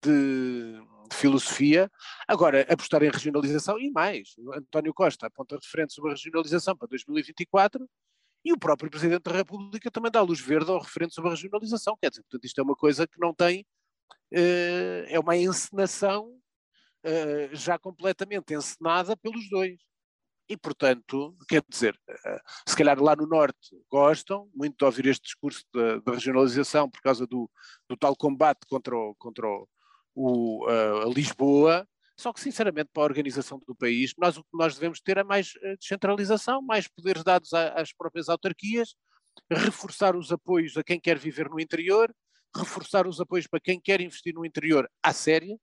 de, 0.04 0.82
de 1.10 1.16
filosofia. 1.16 1.92
Agora, 2.28 2.62
apostar 2.70 3.04
em 3.04 3.10
regionalização 3.10 3.80
e 3.80 3.92
mais. 3.92 4.36
António 4.56 4.94
Costa 4.94 5.28
aponta 5.28 5.58
referente 5.62 5.94
sobre 5.94 6.12
a 6.12 6.14
regionalização 6.14 6.76
para 6.76 6.88
2024 6.88 7.88
e 8.46 8.52
o 8.52 8.60
próprio 8.60 8.92
Presidente 8.92 9.24
da 9.24 9.32
República 9.32 9.90
também 9.90 10.12
dá 10.12 10.22
luz 10.22 10.40
verde 10.40 10.70
ao 10.70 10.80
referente 10.80 11.14
sobre 11.14 11.30
a 11.30 11.34
regionalização. 11.34 11.98
Quer 12.02 12.10
dizer, 12.10 12.24
portanto, 12.24 12.46
isto 12.46 12.60
é 12.60 12.64
uma 12.64 12.76
coisa 12.76 13.08
que 13.08 13.20
não 13.20 13.34
tem. 13.34 13.66
Uh, 14.34 15.06
é 15.08 15.20
uma 15.20 15.38
encenação 15.38 16.30
uh, 17.06 17.56
já 17.56 17.80
completamente 17.80 18.54
encenada 18.54 19.16
pelos 19.16 19.50
dois. 19.50 19.80
E, 20.50 20.58
portanto, 20.58 21.36
quer 21.48 21.64
dizer, 21.70 21.98
eh, 22.08 22.42
se 22.68 22.76
calhar 22.76 23.02
lá 23.02 23.16
no 23.16 23.26
Norte 23.26 23.70
gostam 23.90 24.50
muito 24.54 24.78
de 24.78 24.86
ouvir 24.86 25.06
este 25.08 25.24
discurso 25.24 25.64
da, 25.74 26.12
regionalização 26.12 26.90
por 26.90 27.02
causa 27.02 27.26
do, 27.26 27.50
do, 27.90 27.96
tal 27.96 28.16
combate 28.16 28.60
contra, 28.68 28.96
o, 28.96 29.16
contra 29.16 29.48
o, 29.48 29.68
o, 30.14 30.68
a 30.68 31.06
Lisboa, 31.06 31.88
só 32.18 32.32
que, 32.32 32.42
sinceramente, 32.42 32.90
para 32.94 33.04
a 33.04 33.06
organização 33.06 33.60
do 33.66 33.76
país, 33.76 34.14
nós, 34.18 34.38
o 34.38 34.44
que 34.44 34.58
nós 34.58 34.76
devemos 34.76 35.02
ter 35.02 35.18
é 35.18 35.24
mais 35.24 35.54
eh, 35.62 35.76
descentralização, 35.78 36.62
mais 36.62 36.88
poderes 36.88 37.24
dados 37.24 37.54
às 37.54 37.94
próprias 37.94 38.30
autarquias, 38.30 38.96
reforçar 39.50 40.16
os 40.16 40.32
apoios 40.32 40.78
a 40.78 40.84
quem 40.84 41.00
quer 41.00 41.18
viver 41.18 41.50
no 41.50 41.60
interior, 41.60 42.14
reforçar 42.56 43.08
os 43.08 43.20
apoios 43.20 43.48
para 43.48 43.60
quem 43.60 43.80
quer 43.80 44.00
investir 44.02 44.34
no 44.34 44.46
interior 44.46 44.90
à 45.02 45.12
séria, 45.12 45.58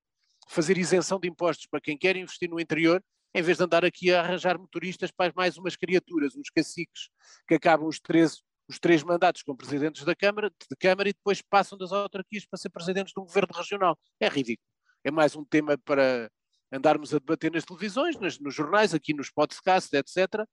fazer 0.48 0.76
isenção 0.76 1.20
de 1.20 1.28
impostos 1.28 1.66
para 1.70 1.80
quem 1.80 1.96
quer 1.96 2.16
investir 2.16 2.50
no 2.50 2.58
interior 2.58 3.02
em 3.34 3.42
vez 3.42 3.58
de 3.58 3.64
andar 3.64 3.84
aqui 3.84 4.12
a 4.12 4.20
arranjar 4.20 4.58
motoristas 4.58 5.10
para 5.10 5.32
mais 5.36 5.56
umas 5.56 5.76
criaturas, 5.76 6.34
uns 6.36 6.50
caciques 6.50 7.08
que 7.46 7.54
acabam 7.54 7.86
os 7.86 8.00
três, 8.00 8.42
os 8.68 8.78
três 8.78 9.02
mandatos 9.02 9.42
como 9.42 9.56
presidentes 9.56 10.04
da 10.04 10.14
Câmara, 10.14 10.50
de 10.50 10.76
Câmara 10.76 11.08
e 11.08 11.12
depois 11.12 11.40
passam 11.42 11.78
das 11.78 11.92
autarquias 11.92 12.44
para 12.46 12.58
ser 12.58 12.70
presidentes 12.70 13.12
de 13.12 13.20
um 13.20 13.24
governo 13.24 13.54
regional. 13.54 13.98
É 14.18 14.28
ridículo. 14.28 14.66
É 15.04 15.10
mais 15.10 15.36
um 15.36 15.44
tema 15.44 15.78
para 15.78 16.30
andarmos 16.72 17.14
a 17.14 17.18
debater 17.18 17.52
nas 17.52 17.64
televisões, 17.64 18.18
nos, 18.18 18.38
nos 18.38 18.54
jornais, 18.54 18.94
aqui 18.94 19.14
nos 19.14 19.30
podcasts, 19.30 19.92
etc. 19.92 20.44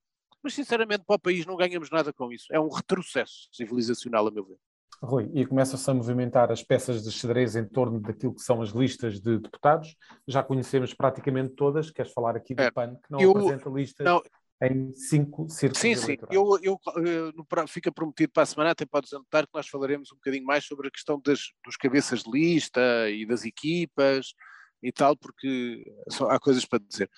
Mas, 0.41 0.53
sinceramente, 0.53 1.03
para 1.05 1.15
o 1.15 1.19
país 1.19 1.45
não 1.45 1.55
ganhamos 1.55 1.89
nada 1.89 2.13
com 2.13 2.31
isso. 2.31 2.45
É 2.51 2.59
um 2.59 2.69
retrocesso 2.69 3.49
civilizacional, 3.51 4.27
a 4.27 4.31
meu 4.31 4.45
ver. 4.45 4.57
Rui, 5.01 5.29
e 5.33 5.45
começam-se 5.45 5.89
a 5.89 5.93
movimentar 5.93 6.51
as 6.51 6.63
peças 6.63 7.03
de 7.03 7.11
xadrez 7.11 7.55
em 7.55 7.65
torno 7.65 7.99
daquilo 7.99 8.33
que 8.33 8.41
são 8.41 8.61
as 8.61 8.69
listas 8.69 9.19
de 9.19 9.37
deputados. 9.37 9.95
Já 10.27 10.41
conhecemos 10.41 10.93
praticamente 10.93 11.53
todas. 11.53 11.91
Queres 11.91 12.11
falar 12.11 12.35
aqui 12.35 12.55
do 12.55 12.63
é, 12.63 12.71
PAN, 12.71 12.95
que 12.95 13.11
não 13.11 13.19
eu, 13.19 13.31
apresenta 13.31 13.69
listas 13.69 14.05
não, 14.05 14.23
em 14.61 14.91
cinco 14.93 15.47
círculos 15.49 15.79
Sim, 15.79 15.95
sim. 15.95 16.17
Eu, 16.31 16.57
eu, 16.63 16.79
eu, 16.95 17.33
eh, 17.57 17.67
fica 17.67 17.91
prometido 17.91 18.31
para 18.33 18.43
a 18.43 18.45
semana, 18.45 18.71
até 18.71 18.85
podes 18.85 19.13
anotar 19.13 19.45
que 19.45 19.53
nós 19.53 19.67
falaremos 19.67 20.11
um 20.11 20.15
bocadinho 20.15 20.45
mais 20.45 20.65
sobre 20.65 20.87
a 20.87 20.91
questão 20.91 21.21
das, 21.23 21.51
dos 21.63 21.77
cabeças 21.77 22.23
de 22.23 22.31
lista 22.31 23.09
e 23.09 23.25
das 23.25 23.45
equipas 23.45 24.33
e 24.81 24.91
tal, 24.91 25.15
porque 25.15 25.85
só, 26.09 26.29
há 26.29 26.39
coisas 26.39 26.65
para 26.65 26.79
dizer. 26.79 27.09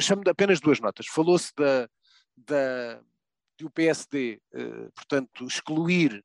Chamo 0.00 0.22
apenas 0.26 0.58
duas 0.58 0.80
notas. 0.80 1.06
Falou-se 1.06 1.52
da, 1.54 1.88
da, 2.36 3.00
do 3.58 3.70
PSD, 3.70 4.40
eh, 4.54 4.88
portanto, 4.94 5.44
excluir 5.44 6.24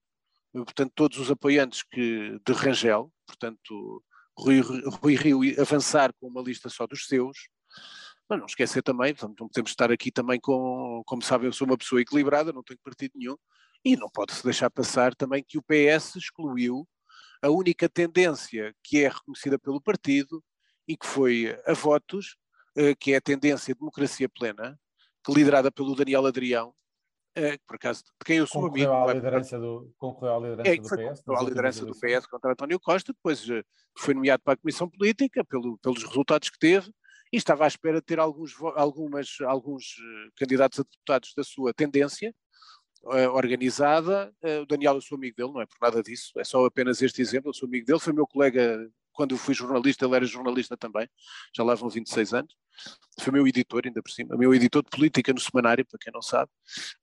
portanto, 0.53 0.91
todos 0.96 1.17
os 1.20 1.31
apoiantes 1.31 1.84
que, 1.84 2.39
de 2.46 2.53
Rangel, 2.53 3.12
portanto, 3.25 4.03
Rui, 4.38 4.62
Rui 4.62 5.15
Rio 5.15 5.62
avançar 5.62 6.13
com 6.20 6.27
uma 6.27 6.41
lista 6.41 6.70
só 6.70 6.86
dos 6.88 7.08
seus, 7.08 7.50
mas 8.29 8.39
não 8.39 8.46
esquecer 8.46 8.81
também, 8.81 9.13
não 9.22 9.48
podemos 9.48 9.72
estar 9.72 9.91
aqui 9.91 10.12
também 10.12 10.39
com, 10.39 11.03
como 11.05 11.22
sabem, 11.22 11.48
eu 11.48 11.53
sou 11.53 11.67
uma 11.67 11.77
pessoa 11.77 12.01
equilibrada, 12.01 12.53
não 12.53 12.63
tenho 12.63 12.79
partido 12.84 13.12
nenhum, 13.15 13.36
e 13.84 13.96
não 13.96 14.10
pode-se 14.10 14.43
deixar 14.43 14.70
passar 14.70 15.13
também 15.15 15.43
que 15.43 15.58
o 15.58 15.63
PS 15.63 16.15
excluiu 16.15 16.88
a 17.41 17.50
única 17.50 17.89
tendência 17.89 18.74
que 18.84 19.03
é 19.03 19.10
reconhecida 19.10 19.58
pelo 19.58 19.81
partido 19.81 20.43
e 20.88 20.96
que 20.96 21.05
foi 21.05 21.60
a 21.65 21.74
votos, 21.74 22.38
eh, 22.75 22.96
que 22.96 23.13
é 23.13 23.17
a 23.17 23.22
tendência 23.22 23.75
democracia 23.75 24.29
plena, 24.29 24.79
que 25.25 25.34
liderada 25.34 25.72
pelo 25.72 25.96
Daniel 25.96 26.25
Adrião, 26.25 26.74
é, 27.35 27.57
por 27.65 27.75
acaso, 27.75 28.03
de 28.03 28.25
quem 28.25 28.38
eu 28.38 28.47
sou 28.47 28.63
concorreu 28.63 28.93
amigo. 28.93 29.09
À 29.09 29.13
liderança 29.13 29.59
do, 29.59 29.93
concorreu 29.97 30.35
à 30.35 30.39
liderança 30.39 30.69
é, 30.69 30.75
do 30.75 30.83
PS. 30.83 31.21
Concorreu 31.21 31.39
à 31.39 31.50
liderança 31.50 31.85
do 31.85 31.93
PS 31.93 32.25
contra 32.27 32.51
António 32.51 32.79
Costa, 32.79 33.13
depois 33.13 33.47
uh, 33.50 33.63
foi 33.97 34.13
nomeado 34.13 34.43
para 34.43 34.53
a 34.53 34.57
Comissão 34.57 34.89
Política 34.89 35.43
pelo, 35.45 35.77
pelos 35.77 36.03
resultados 36.03 36.50
que 36.50 36.59
teve 36.59 36.91
e 37.31 37.38
estava 37.38 37.63
à 37.63 37.67
espera 37.67 38.00
de 38.00 38.05
ter 38.05 38.19
alguns, 38.19 38.53
algumas, 38.75 39.38
alguns 39.45 39.97
uh, 39.97 40.31
candidatos 40.35 40.79
a 40.79 40.83
deputados 40.83 41.33
da 41.35 41.43
sua 41.43 41.73
tendência 41.73 42.35
uh, 43.03 43.29
organizada. 43.31 44.33
o 44.61 44.65
Daniel, 44.65 44.95
eu 44.95 45.01
sou 45.01 45.15
amigo 45.15 45.35
dele, 45.38 45.51
não 45.53 45.61
é 45.61 45.65
por 45.65 45.77
nada 45.81 46.03
disso, 46.03 46.33
é 46.38 46.43
só 46.43 46.65
apenas 46.65 47.01
este 47.01 47.21
exemplo. 47.21 47.50
Eu 47.50 47.53
sou 47.53 47.67
amigo 47.67 47.85
dele, 47.85 48.00
foi 48.00 48.11
meu 48.11 48.27
colega 48.27 48.89
quando 49.12 49.32
eu 49.32 49.38
fui 49.38 49.53
jornalista, 49.53 50.06
ele 50.06 50.15
era 50.15 50.25
jornalista 50.25 50.77
também, 50.77 51.10
já 51.56 51.63
lá 51.63 51.75
vão 51.75 51.89
26 51.89 52.34
anos. 52.34 52.56
Foi 53.20 53.32
meu 53.32 53.46
editor, 53.48 53.84
ainda 53.86 54.01
por 54.01 54.12
cima, 54.12 54.36
meu 54.38 54.53
editor 54.53 54.84
de 54.84 54.89
política 54.89 55.34
no 55.34 55.39
semanário, 55.39 55.86
para 55.86 56.00
quem 56.00 56.13
não 56.13 56.22
sabe. 56.22 56.50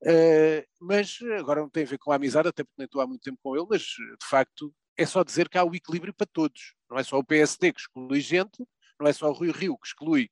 Uh, 0.03 0.67
mas 0.81 1.19
agora 1.39 1.61
não 1.61 1.69
tem 1.69 1.85
a 1.85 1.87
ver 1.87 1.99
com 1.99 2.11
a 2.11 2.17
amizade, 2.17 2.49
até 2.49 2.65
porque 2.65 2.77
nem 2.79 2.87
estou 2.87 3.01
há 3.01 3.07
muito 3.07 3.23
tempo 3.23 3.39
com 3.43 3.57
ele, 3.57 3.67
mas 3.69 3.83
de 3.83 4.27
facto 4.29 4.75
é 4.97 5.07
só 5.07 5.23
dizer 5.23 5.49
que 5.49 5.57
há 5.57 5.65
o 5.65 5.75
equilíbrio 5.75 6.13
para 6.13 6.27
todos. 6.27 6.75
Não 6.91 6.99
é 6.99 7.05
só 7.05 7.19
o 7.19 7.25
PSD 7.25 7.73
que 7.73 7.81
exclui 7.81 8.21
gente, 8.21 8.67
não 8.99 9.07
é 9.07 9.13
só 9.13 9.29
o 9.29 9.33
Rui 9.33 9.53
Rio 9.53 9.79
que 9.79 9.87
exclui 9.87 10.29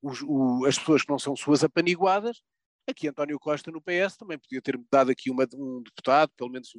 os, 0.00 0.22
o, 0.22 0.64
as 0.64 0.78
pessoas 0.78 1.02
que 1.02 1.10
não 1.10 1.18
são 1.18 1.36
suas 1.36 1.62
apaniguadas, 1.64 2.40
Aqui 2.88 3.08
António 3.08 3.38
Costa 3.38 3.70
no 3.70 3.82
PS 3.82 4.16
também 4.16 4.38
podia 4.38 4.62
ter 4.62 4.80
dado 4.90 5.10
aqui 5.10 5.28
uma, 5.28 5.44
um 5.54 5.82
deputado, 5.82 6.30
pelo 6.36 6.50
menos 6.50 6.72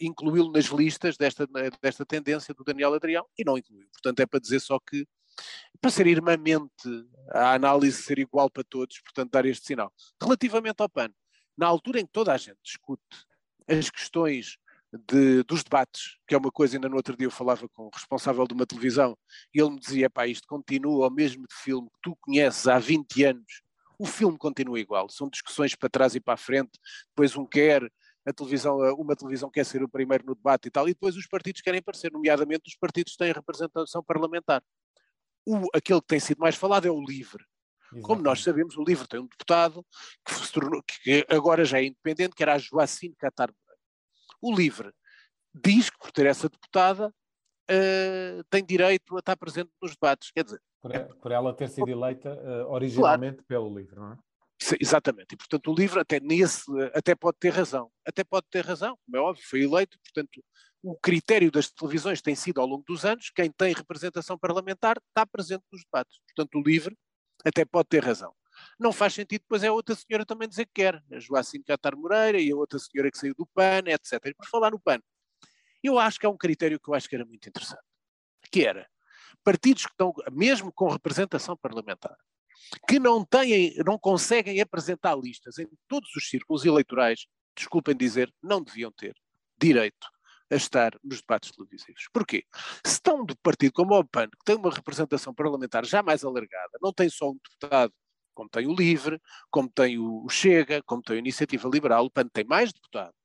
incluí-lo 0.00 0.50
nas 0.50 0.66
listas 0.66 1.18
desta, 1.18 1.46
desta 1.82 2.06
tendência 2.06 2.54
do 2.54 2.64
Daniel 2.64 2.94
Adrião 2.94 3.26
e 3.38 3.44
não 3.44 3.58
incluiu. 3.58 3.86
Portanto, 3.92 4.20
é 4.20 4.26
para 4.26 4.40
dizer 4.40 4.60
só 4.60 4.78
que, 4.78 5.06
para 5.80 5.90
ser 5.90 6.06
irmamente 6.06 6.88
a 7.30 7.52
análise 7.52 8.02
ser 8.02 8.18
igual 8.18 8.48
para 8.48 8.64
todos, 8.64 9.00
portanto, 9.00 9.30
dar 9.30 9.44
este 9.44 9.66
sinal. 9.66 9.92
Relativamente 10.22 10.80
ao 10.80 10.88
PAN, 10.88 11.10
na 11.56 11.66
altura 11.66 12.00
em 12.00 12.06
que 12.06 12.12
toda 12.12 12.32
a 12.32 12.38
gente 12.38 12.58
discute 12.62 13.02
as 13.68 13.90
questões 13.90 14.56
de, 15.10 15.42
dos 15.42 15.62
debates, 15.62 16.18
que 16.26 16.34
é 16.34 16.38
uma 16.38 16.50
coisa, 16.50 16.76
ainda 16.76 16.88
no 16.88 16.96
outro 16.96 17.16
dia 17.16 17.26
eu 17.26 17.30
falava 17.30 17.68
com 17.68 17.86
o 17.86 17.90
responsável 17.92 18.46
de 18.46 18.54
uma 18.54 18.66
televisão, 18.66 19.16
e 19.54 19.60
ele 19.60 19.70
me 19.70 19.80
dizia, 19.80 20.08
pá, 20.08 20.26
isto 20.26 20.46
continua 20.46 21.04
ao 21.04 21.10
mesmo 21.10 21.44
filme 21.50 21.88
que 21.90 21.98
tu 22.02 22.16
conheces 22.16 22.66
há 22.66 22.78
20 22.78 23.24
anos 23.24 23.62
o 23.98 24.06
filme 24.06 24.36
continua 24.38 24.78
igual, 24.78 25.08
são 25.08 25.28
discussões 25.28 25.74
para 25.74 25.88
trás 25.88 26.14
e 26.14 26.20
para 26.20 26.34
a 26.34 26.36
frente, 26.36 26.78
depois 27.08 27.36
um 27.36 27.46
quer, 27.46 27.82
a 28.26 28.32
televisão, 28.32 28.78
uma 28.94 29.14
televisão 29.14 29.50
quer 29.50 29.64
ser 29.64 29.82
o 29.82 29.88
primeiro 29.88 30.24
no 30.24 30.34
debate 30.34 30.68
e 30.68 30.70
tal, 30.70 30.88
e 30.88 30.94
depois 30.94 31.16
os 31.16 31.26
partidos 31.26 31.60
querem 31.60 31.80
aparecer, 31.80 32.10
nomeadamente 32.12 32.62
os 32.66 32.76
partidos 32.76 33.16
têm 33.16 33.32
representação 33.32 34.02
parlamentar. 34.02 34.62
O, 35.46 35.68
aquele 35.74 36.00
que 36.00 36.06
tem 36.06 36.20
sido 36.20 36.38
mais 36.38 36.56
falado 36.56 36.86
é 36.86 36.90
o 36.90 37.00
LIVRE. 37.00 37.44
Exatamente. 37.92 38.06
Como 38.06 38.22
nós 38.22 38.42
sabemos, 38.42 38.76
o 38.76 38.82
LIVRE 38.82 39.06
tem 39.06 39.20
um 39.20 39.26
deputado 39.26 39.86
que, 40.24 40.34
se 40.34 40.50
tornou, 40.50 40.82
que 40.82 41.26
agora 41.28 41.64
já 41.64 41.78
é 41.78 41.84
independente, 41.84 42.34
que 42.34 42.42
era 42.42 42.54
a 42.54 42.58
Joacine 42.58 43.14
Catar. 43.14 43.52
O 44.40 44.54
LIVRE 44.54 44.90
diz 45.54 45.90
que 45.90 45.98
por 45.98 46.10
ter 46.10 46.26
essa 46.26 46.48
deputada 46.48 47.14
uh, 47.70 48.44
tem 48.50 48.64
direito 48.64 49.16
a 49.16 49.18
estar 49.18 49.36
presente 49.36 49.70
nos 49.80 49.92
debates. 49.92 50.30
Quer 50.30 50.44
dizer, 50.44 50.60
por, 50.80 50.92
por 51.16 51.32
ela 51.32 51.54
ter 51.54 51.68
sido 51.68 51.88
eleita 51.88 52.30
uh, 52.30 52.70
originalmente 52.70 53.36
claro. 53.36 53.46
pelo 53.48 53.78
livro, 53.78 54.00
não 54.00 54.12
é? 54.12 54.18
Exatamente, 54.80 55.34
e 55.34 55.36
portanto 55.36 55.70
o 55.70 55.74
livro 55.74 56.00
até 56.00 56.20
nesse, 56.20 56.64
até 56.94 57.14
pode 57.14 57.36
ter 57.38 57.50
razão, 57.50 57.90
até 58.06 58.22
pode 58.24 58.46
ter 58.50 58.64
razão, 58.64 58.96
como 59.04 59.16
é 59.16 59.20
óbvio, 59.20 59.44
foi 59.46 59.62
eleito, 59.62 59.98
portanto 60.00 60.42
o 60.82 60.96
critério 60.96 61.50
das 61.50 61.70
televisões 61.70 62.22
tem 62.22 62.34
sido 62.34 62.60
ao 62.60 62.66
longo 62.66 62.84
dos 62.86 63.04
anos, 63.04 63.30
quem 63.34 63.50
tem 63.50 63.74
representação 63.74 64.38
parlamentar 64.38 64.96
está 65.08 65.26
presente 65.26 65.64
nos 65.72 65.82
debates, 65.82 66.18
portanto 66.28 66.58
o 66.58 66.62
livro 66.62 66.96
até 67.44 67.64
pode 67.64 67.88
ter 67.88 68.02
razão. 68.02 68.32
Não 68.78 68.92
faz 68.92 69.14
sentido 69.14 69.42
depois 69.42 69.64
é 69.64 69.68
a 69.68 69.72
outra 69.72 69.94
senhora 69.94 70.24
também 70.24 70.48
dizer 70.48 70.66
que 70.66 70.82
quer, 70.82 71.02
a 71.12 71.18
Joacine 71.18 71.64
Catar 71.64 71.96
Moreira 71.96 72.40
e 72.40 72.50
a 72.50 72.56
outra 72.56 72.78
senhora 72.78 73.10
que 73.10 73.18
saiu 73.18 73.34
do 73.34 73.46
PAN, 73.46 73.82
etc. 73.86 74.26
E 74.26 74.34
por 74.34 74.46
falar 74.46 74.70
no 74.70 74.80
PAN, 74.80 75.00
eu 75.88 75.98
acho 75.98 76.18
que 76.18 76.26
há 76.26 76.30
um 76.30 76.36
critério 76.36 76.80
que 76.80 76.88
eu 76.88 76.94
acho 76.94 77.08
que 77.08 77.14
era 77.14 77.24
muito 77.24 77.48
interessante, 77.48 77.82
que 78.50 78.66
era 78.66 78.88
partidos 79.42 79.84
que 79.84 79.92
estão, 79.92 80.12
mesmo 80.32 80.72
com 80.72 80.88
representação 80.88 81.56
parlamentar, 81.56 82.16
que 82.88 82.98
não 82.98 83.24
têm, 83.24 83.74
não 83.84 83.98
conseguem 83.98 84.60
apresentar 84.60 85.16
listas 85.16 85.58
em 85.58 85.68
todos 85.86 86.14
os 86.16 86.28
círculos 86.28 86.64
eleitorais, 86.64 87.26
desculpem 87.54 87.96
dizer, 87.96 88.32
não 88.42 88.62
deviam 88.62 88.90
ter 88.90 89.14
direito 89.60 90.08
a 90.50 90.56
estar 90.56 90.98
nos 91.02 91.20
debates 91.20 91.50
televisivos. 91.50 92.08
Porquê? 92.12 92.44
Se 92.84 92.94
estão 92.94 93.24
de 93.24 93.34
partido 93.36 93.72
como 93.72 93.98
o 93.98 94.04
PAN, 94.04 94.28
que 94.28 94.44
tem 94.44 94.56
uma 94.56 94.70
representação 94.70 95.34
parlamentar 95.34 95.84
já 95.84 96.02
mais 96.02 96.24
alargada, 96.24 96.78
não 96.80 96.92
tem 96.92 97.08
só 97.08 97.30
um 97.30 97.34
deputado, 97.34 97.92
como 98.34 98.48
tem 98.48 98.66
o 98.66 98.74
LIVRE, 98.74 99.20
como 99.50 99.68
tem 99.68 99.98
o 99.98 100.28
Chega, 100.28 100.82
como 100.82 101.02
tem 101.02 101.16
a 101.16 101.18
Iniciativa 101.18 101.68
Liberal, 101.68 102.04
o 102.06 102.10
PAN 102.10 102.28
tem 102.28 102.44
mais 102.44 102.72
deputados. 102.72 103.23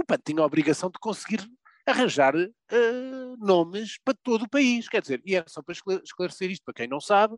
O 0.00 0.04
PAN 0.04 0.16
tinha 0.24 0.40
a 0.40 0.46
obrigação 0.46 0.88
de 0.88 0.98
conseguir 0.98 1.46
arranjar 1.86 2.34
uh, 2.34 3.36
nomes 3.38 3.98
para 4.02 4.16
todo 4.22 4.46
o 4.46 4.48
país. 4.48 4.88
Quer 4.88 5.02
dizer, 5.02 5.20
e 5.26 5.36
é 5.36 5.44
só 5.46 5.62
para 5.62 5.74
esclarecer 6.02 6.50
isto, 6.50 6.64
para 6.64 6.72
quem 6.72 6.88
não 6.88 7.02
sabe, 7.02 7.36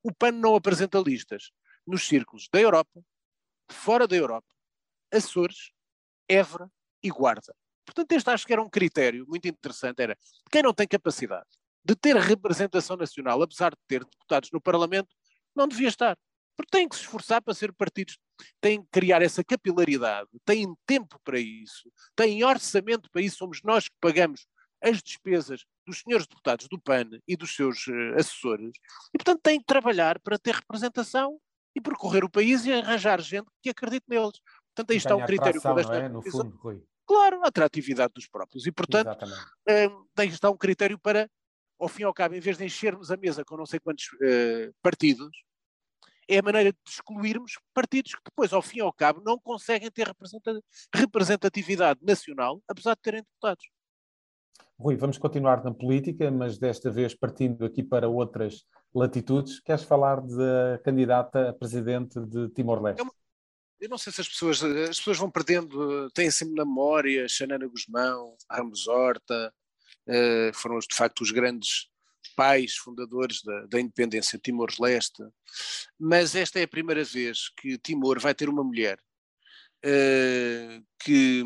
o 0.00 0.14
PAN 0.14 0.30
não 0.30 0.54
apresenta 0.54 1.00
listas 1.00 1.50
nos 1.84 2.06
círculos 2.06 2.48
da 2.52 2.60
Europa, 2.60 3.02
fora 3.68 4.06
da 4.06 4.14
Europa, 4.14 4.46
Açores, 5.12 5.72
Évora 6.28 6.70
e 7.02 7.10
Guarda. 7.10 7.52
Portanto, 7.84 8.12
este 8.12 8.30
acho 8.30 8.46
que 8.46 8.52
era 8.52 8.62
um 8.62 8.70
critério 8.70 9.26
muito 9.26 9.48
interessante, 9.48 10.00
era 10.00 10.16
quem 10.52 10.62
não 10.62 10.72
tem 10.72 10.86
capacidade 10.86 11.48
de 11.84 11.96
ter 11.96 12.16
representação 12.16 12.96
nacional, 12.96 13.42
apesar 13.42 13.70
de 13.70 13.80
ter 13.88 14.04
deputados 14.04 14.50
no 14.52 14.60
Parlamento, 14.60 15.08
não 15.52 15.66
devia 15.66 15.88
estar. 15.88 16.16
Porque 16.56 16.70
têm 16.70 16.88
que 16.88 16.94
se 16.94 17.02
esforçar 17.02 17.42
para 17.42 17.54
ser 17.54 17.72
partidos, 17.72 18.16
têm 18.60 18.82
que 18.82 18.88
criar 18.90 19.22
essa 19.22 19.42
capilaridade, 19.44 20.28
têm 20.44 20.74
tempo 20.86 21.18
para 21.24 21.38
isso, 21.38 21.90
têm 22.16 22.44
orçamento 22.44 23.10
para 23.10 23.22
isso, 23.22 23.36
somos 23.36 23.60
nós 23.62 23.88
que 23.88 23.96
pagamos 24.00 24.46
as 24.82 25.02
despesas 25.02 25.64
dos 25.86 26.00
senhores 26.00 26.26
deputados 26.26 26.68
do 26.68 26.78
PAN 26.78 27.08
e 27.26 27.36
dos 27.36 27.54
seus 27.54 27.86
uh, 27.86 28.14
assessores, 28.18 28.76
e 29.14 29.18
portanto 29.18 29.40
têm 29.42 29.58
que 29.58 29.66
trabalhar 29.66 30.18
para 30.20 30.38
ter 30.38 30.54
representação 30.54 31.38
e 31.74 31.80
percorrer 31.80 32.24
o 32.24 32.30
país 32.30 32.64
e 32.64 32.72
arranjar 32.72 33.20
gente 33.20 33.48
que 33.62 33.70
acredite 33.70 34.04
neles. 34.08 34.40
Portanto, 34.74 34.90
aí 34.90 34.96
está 34.96 35.16
um 35.16 35.24
critério 35.24 35.60
para 35.60 35.80
esta 35.80 35.96
é? 35.96 36.08
no 36.08 36.22
fundo, 36.22 36.56
Rui. 36.56 36.82
Claro, 37.06 37.44
a 37.44 37.48
atratividade 37.48 38.12
dos 38.14 38.26
próprios. 38.26 38.66
E, 38.66 38.72
portanto, 38.72 39.24
uh, 39.24 40.22
está 40.22 40.50
um 40.50 40.56
critério 40.56 40.98
para, 40.98 41.28
ao 41.78 41.88
fim 41.88 42.02
e 42.02 42.04
ao 42.04 42.14
cabo, 42.14 42.34
em 42.34 42.40
vez 42.40 42.56
de 42.56 42.64
enchermos 42.64 43.10
a 43.10 43.16
mesa 43.16 43.44
com 43.44 43.56
não 43.56 43.66
sei 43.66 43.78
quantos 43.78 44.06
uh, 44.14 44.74
partidos, 44.82 45.30
é 46.28 46.38
a 46.38 46.42
maneira 46.42 46.72
de 46.72 46.78
excluirmos 46.86 47.58
partidos 47.72 48.14
que 48.14 48.22
depois, 48.24 48.52
ao 48.52 48.62
fim 48.62 48.78
e 48.78 48.82
ao 48.82 48.92
cabo, 48.92 49.22
não 49.24 49.38
conseguem 49.38 49.90
ter 49.90 50.10
representatividade 50.94 52.00
nacional, 52.02 52.60
apesar 52.68 52.94
de 52.94 53.02
terem 53.02 53.22
deputados. 53.22 53.64
Rui, 54.78 54.96
vamos 54.96 55.18
continuar 55.18 55.62
na 55.62 55.72
política, 55.72 56.30
mas 56.30 56.58
desta 56.58 56.90
vez 56.90 57.14
partindo 57.14 57.64
aqui 57.64 57.82
para 57.82 58.08
outras 58.08 58.64
latitudes. 58.94 59.60
Queres 59.60 59.84
falar 59.84 60.20
da 60.20 60.80
candidata 60.84 61.50
a 61.50 61.52
presidente 61.52 62.18
de 62.26 62.48
Timor-Leste? 62.50 63.00
Eu, 63.00 63.10
eu, 63.80 63.88
não 63.88 63.98
sei 63.98 64.12
se 64.12 64.20
as 64.20 64.28
pessoas, 64.28 64.62
as 64.62 64.98
pessoas 64.98 65.18
vão 65.18 65.30
perdendo, 65.30 66.10
têm 66.10 66.30
sempre 66.30 66.54
na 66.54 66.64
memória 66.64 67.28
Xanana 67.28 67.68
Guzmão, 67.68 68.36
Ramos 68.50 68.88
Horta, 68.88 69.54
uh, 70.08 70.54
foram 70.54 70.78
de 70.78 70.94
facto 70.94 71.20
os 71.20 71.30
grandes 71.30 71.88
pais 72.34 72.76
fundadores 72.76 73.42
da, 73.42 73.66
da 73.66 73.80
independência 73.80 74.38
de 74.38 74.42
Timor-Leste, 74.42 75.22
mas 75.98 76.34
esta 76.34 76.58
é 76.58 76.64
a 76.64 76.68
primeira 76.68 77.04
vez 77.04 77.48
que 77.56 77.78
Timor 77.78 78.20
vai 78.20 78.34
ter 78.34 78.48
uma 78.48 78.64
mulher 78.64 78.98
uh, 79.84 80.84
que, 81.02 81.42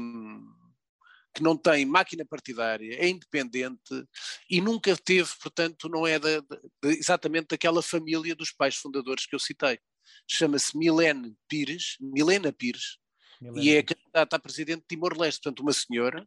que 1.35 1.43
não 1.43 1.57
tem 1.57 1.85
máquina 1.85 2.25
partidária, 2.25 2.97
é 2.99 3.09
independente 3.09 4.05
e 4.51 4.61
nunca 4.61 4.97
teve, 4.97 5.31
portanto, 5.43 5.89
não 5.89 6.07
é 6.07 6.19
de, 6.19 6.41
de, 6.41 6.99
exatamente 6.99 7.49
daquela 7.49 7.83
família 7.83 8.35
dos 8.35 8.53
pais 8.53 8.77
fundadores 8.77 9.27
que 9.27 9.35
eu 9.35 9.41
citei. 9.41 9.79
Chama-se 10.27 10.77
Milene 10.77 11.37
Pires, 11.49 11.97
Milena 12.01 12.53
Pires, 12.53 12.99
Milena. 13.41 13.63
e 13.63 13.77
é 13.77 13.83
candidata 13.83 14.37
a 14.37 14.39
presidente 14.39 14.81
de 14.81 14.89
Timor-Leste, 14.89 15.43
portanto, 15.43 15.61
uma 15.61 15.73
senhora. 15.73 16.27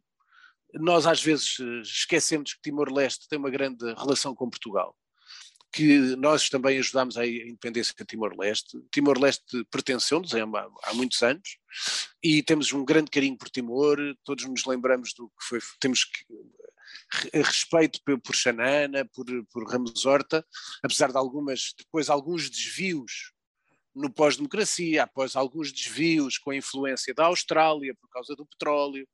Nós 0.74 1.06
às 1.06 1.22
vezes 1.22 1.58
esquecemos 1.82 2.54
que 2.54 2.62
Timor-Leste 2.62 3.28
tem 3.28 3.38
uma 3.38 3.50
grande 3.50 3.84
relação 3.94 4.34
com 4.34 4.50
Portugal 4.50 4.96
que 5.72 6.14
nós 6.16 6.50
também 6.50 6.78
ajudámos 6.78 7.16
à 7.16 7.26
independência 7.26 7.94
de 7.98 8.04
Timor-Leste. 8.04 8.78
Timor-Leste 8.92 9.64
pertenceu-nos 9.70 10.34
há, 10.34 10.42
há, 10.84 10.92
muitos 10.92 11.22
anos 11.22 11.56
e 12.22 12.42
temos 12.42 12.74
um 12.74 12.84
grande 12.84 13.10
carinho 13.10 13.38
por 13.38 13.48
Timor, 13.48 13.96
todos 14.22 14.44
nos 14.44 14.66
lembramos 14.66 15.14
do 15.14 15.28
que 15.28 15.44
foi, 15.48 15.58
temos 15.80 16.04
que, 16.04 16.26
respeito 17.32 18.00
por 18.22 18.36
Xanana, 18.36 19.04
por, 19.14 19.24
por 19.50 19.66
Ramos 19.66 20.04
Horta, 20.04 20.44
apesar 20.82 21.10
de 21.10 21.16
algumas, 21.16 21.74
depois 21.76 22.10
alguns 22.10 22.50
desvios 22.50 23.32
no 23.94 24.10
pós-democracia, 24.10 25.02
após 25.02 25.36
alguns 25.36 25.72
desvios 25.72 26.38
com 26.38 26.50
a 26.50 26.56
influência 26.56 27.14
da 27.14 27.26
Austrália 27.26 27.94
por 27.94 28.08
causa 28.08 28.34
do 28.34 28.46
petróleo, 28.46 29.06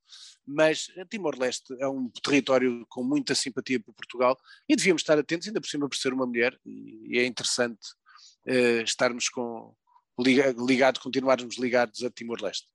mas 0.49 0.89
Timor-Leste 1.11 1.77
é 1.79 1.87
um 1.87 2.09
território 2.09 2.87
com 2.89 3.05
muita 3.05 3.35
simpatia 3.35 3.79
por 3.79 3.93
Portugal 3.93 4.37
e 4.69 4.75
devíamos 4.75 5.03
estar 5.03 5.19
atentos, 5.19 5.47
ainda 5.47 5.61
por 5.61 5.69
cima 5.69 5.89
por 5.89 5.97
ser 5.97 6.13
uma 6.13 6.27
mulher, 6.27 6.59
e 6.65 7.19
é 7.19 7.27
interessante 7.27 7.93
uh, 8.47 8.83
estarmos 8.83 9.29
com, 9.29 9.75
ligado, 10.19 11.01
continuarmos 11.01 11.59
ligados 11.59 12.03
a 12.03 12.11
Timor-Leste. 12.11 12.69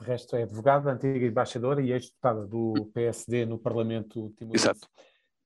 De 0.00 0.06
resto, 0.06 0.34
é 0.36 0.42
advogada, 0.42 0.90
antiga 0.90 1.24
embaixadora 1.24 1.80
e 1.80 1.92
ex-deputada 1.92 2.46
do 2.46 2.90
PSD 2.92 3.46
no 3.46 3.58
Parlamento 3.58 4.34
timor-leste. 4.36 4.66
Exato. 4.66 4.88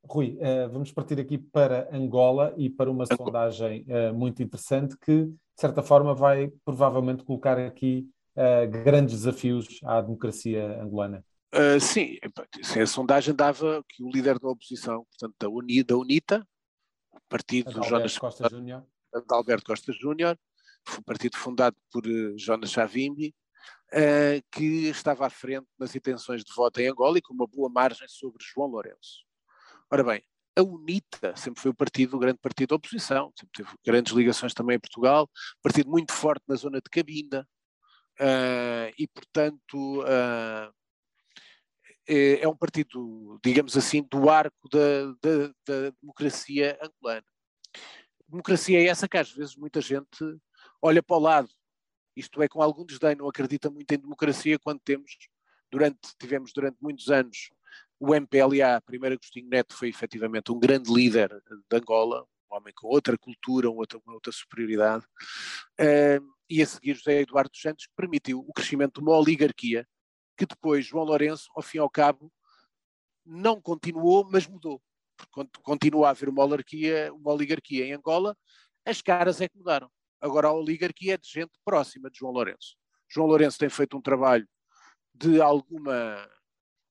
Rui, 0.05 0.39
uh, 0.41 0.71
vamos 0.71 0.91
partir 0.91 1.21
aqui 1.21 1.37
para 1.37 1.89
Angola 1.95 2.55
e 2.57 2.71
para 2.71 2.91
uma 2.91 3.05
Angola. 3.05 3.17
sondagem 3.19 3.85
uh, 3.89 4.15
muito 4.15 4.43
interessante 4.43 4.97
que, 4.97 5.25
de 5.25 5.37
certa 5.55 5.83
forma, 5.83 6.15
vai 6.15 6.51
provavelmente 6.65 7.25
colocar 7.25 7.59
aqui 7.59 8.09
uh, 8.37 8.71
grandes 8.85 9.17
desafios 9.17 9.81
à 9.85 10.01
democracia 10.01 10.83
angolana. 10.83 11.23
Sim, 11.81 12.19
a 12.81 12.87
sondagem 12.87 13.35
dava 13.35 13.85
que 13.89 14.03
o 14.03 14.11
líder 14.11 14.39
da 14.39 14.49
oposição, 14.49 15.05
portanto, 15.05 15.35
da, 15.39 15.49
Uni, 15.49 15.83
da 15.83 15.97
UNITA, 15.97 16.47
o 17.13 17.21
partido 17.29 17.73
do 17.73 17.83
Jonas 17.83 18.19
Costa 18.19 18.49
Júnior, 18.49 18.85
de 19.13 19.35
Alberto 19.35 19.65
Costa 19.65 19.93
Júnior, 19.93 20.39
um 20.99 21.03
partido 21.03 21.37
fundado 21.37 21.77
por 21.91 22.03
Jonas 22.37 22.71
Savimbi, 22.71 23.35
que 24.53 24.89
estava 24.89 25.27
à 25.27 25.31
frente 25.31 25.67
nas 25.79 25.95
intenções 25.95 26.45
de 26.45 26.53
voto 26.55 26.81
em 26.81 26.89
Angola 26.89 27.19
e 27.19 27.23
com 27.23 27.33
uma 27.33 27.47
boa 27.47 27.69
margem 27.69 28.07
sobre 28.09 28.45
João 28.45 28.69
Lourenço. 28.69 29.25
Ora 29.91 30.05
bem, 30.05 30.23
a 30.57 30.63
UNITA 30.63 31.35
sempre 31.37 31.63
foi 31.63 31.71
o 31.71 31.75
partido, 31.75 32.17
o 32.17 32.19
grande 32.19 32.39
partido 32.39 32.71
da 32.71 32.77
oposição, 32.77 33.33
sempre 33.39 33.65
teve 33.65 33.71
grandes 33.85 34.13
ligações 34.13 34.53
também 34.53 34.77
a 34.77 34.81
Portugal, 34.81 35.31
partido 35.63 35.89
muito 35.89 36.13
forte 36.13 36.43
na 36.49 36.57
zona 36.57 36.79
de 36.79 36.91
Cabinda, 36.91 37.47
uh, 38.21 38.93
e 38.99 39.07
portanto 39.07 40.03
uh, 40.03 40.75
é, 42.09 42.41
é, 42.43 42.49
um 42.49 42.57
partido, 42.57 43.39
digamos 43.45 43.77
assim, 43.77 44.03
do 44.03 44.31
arco 44.31 44.69
da, 44.71 45.13
da, 45.23 45.49
da 45.67 45.91
democracia 46.01 46.79
angolana. 46.83 47.27
Democracia 48.27 48.81
é 48.81 48.87
essa 48.87 49.07
que 49.07 49.19
às 49.19 49.31
vezes 49.31 49.57
muita 49.57 49.81
gente 49.81 50.19
olha 50.83 51.03
para 51.03 51.17
o 51.17 51.21
lado, 51.21 51.51
isto 52.17 52.43
é, 52.43 52.49
com 52.49 52.63
algum 52.63 52.85
desdém, 52.85 53.15
não 53.15 53.29
acredita 53.29 53.71
muito 53.71 53.93
em 53.93 53.99
democracia 53.99 54.59
quando 54.59 54.81
temos, 54.81 55.17
durante, 55.71 55.99
tivemos 56.19 56.53
durante 56.53 56.79
muitos 56.81 57.11
anos 57.11 57.51
o 58.01 58.15
MPLA, 58.15 58.81
primeiro 58.81 59.17
Agostinho 59.17 59.49
Neto, 59.49 59.75
foi 59.75 59.89
efetivamente 59.89 60.53
um 60.53 60.59
grande 60.59 60.93
líder 60.93 61.29
de 61.29 61.77
Angola, 61.77 62.25
um 62.51 62.57
homem 62.57 62.73
com 62.75 62.87
outra 62.87 63.19
cultura, 63.19 63.69
uma 63.69 63.81
outra, 63.81 64.01
uma 64.07 64.15
outra 64.15 64.33
superioridade, 64.33 65.05
uh, 65.81 66.39
e 66.49 66.63
a 66.63 66.67
seguir 66.67 66.95
José 66.95 67.21
Eduardo 67.21 67.57
Santos, 67.57 67.87
que 67.87 67.93
permitiu 67.97 68.39
o 68.41 68.53
crescimento 68.53 69.01
de 69.01 69.07
uma 69.07 69.17
oligarquia, 69.17 69.87
que 70.39 70.47
depois 70.47 70.87
João 70.87 71.05
Lourenço, 71.05 71.51
ao 71.55 71.63
fim 71.63 71.79
e 71.79 71.81
ao 71.81 71.91
cabo, 71.91 72.33
não 73.27 73.61
continuou, 73.61 74.27
mas 74.31 74.47
mudou. 74.47 74.81
Porque 75.17 75.61
continua 75.63 76.07
a 76.07 76.11
haver 76.11 76.29
uma 76.29 76.45
oligarquia, 76.45 77.13
uma 77.13 77.33
oligarquia 77.33 77.85
em 77.85 77.93
Angola, 77.93 78.37
as 78.87 79.03
caras 79.03 79.41
é 79.41 79.49
que 79.49 79.59
mudaram. 79.59 79.91
Agora 80.21 80.49
a 80.49 80.53
oligarquia 80.53 81.15
é 81.15 81.19
de 81.19 81.29
gente 81.29 81.53
próxima 81.65 82.09
de 82.09 82.19
João 82.19 82.33
Lourenço. 82.33 82.77
João 83.09 83.27
Lourenço 83.27 83.59
tem 83.59 83.69
feito 83.69 83.97
um 83.97 84.01
trabalho 84.01 84.49
de 85.13 85.41
alguma 85.41 86.31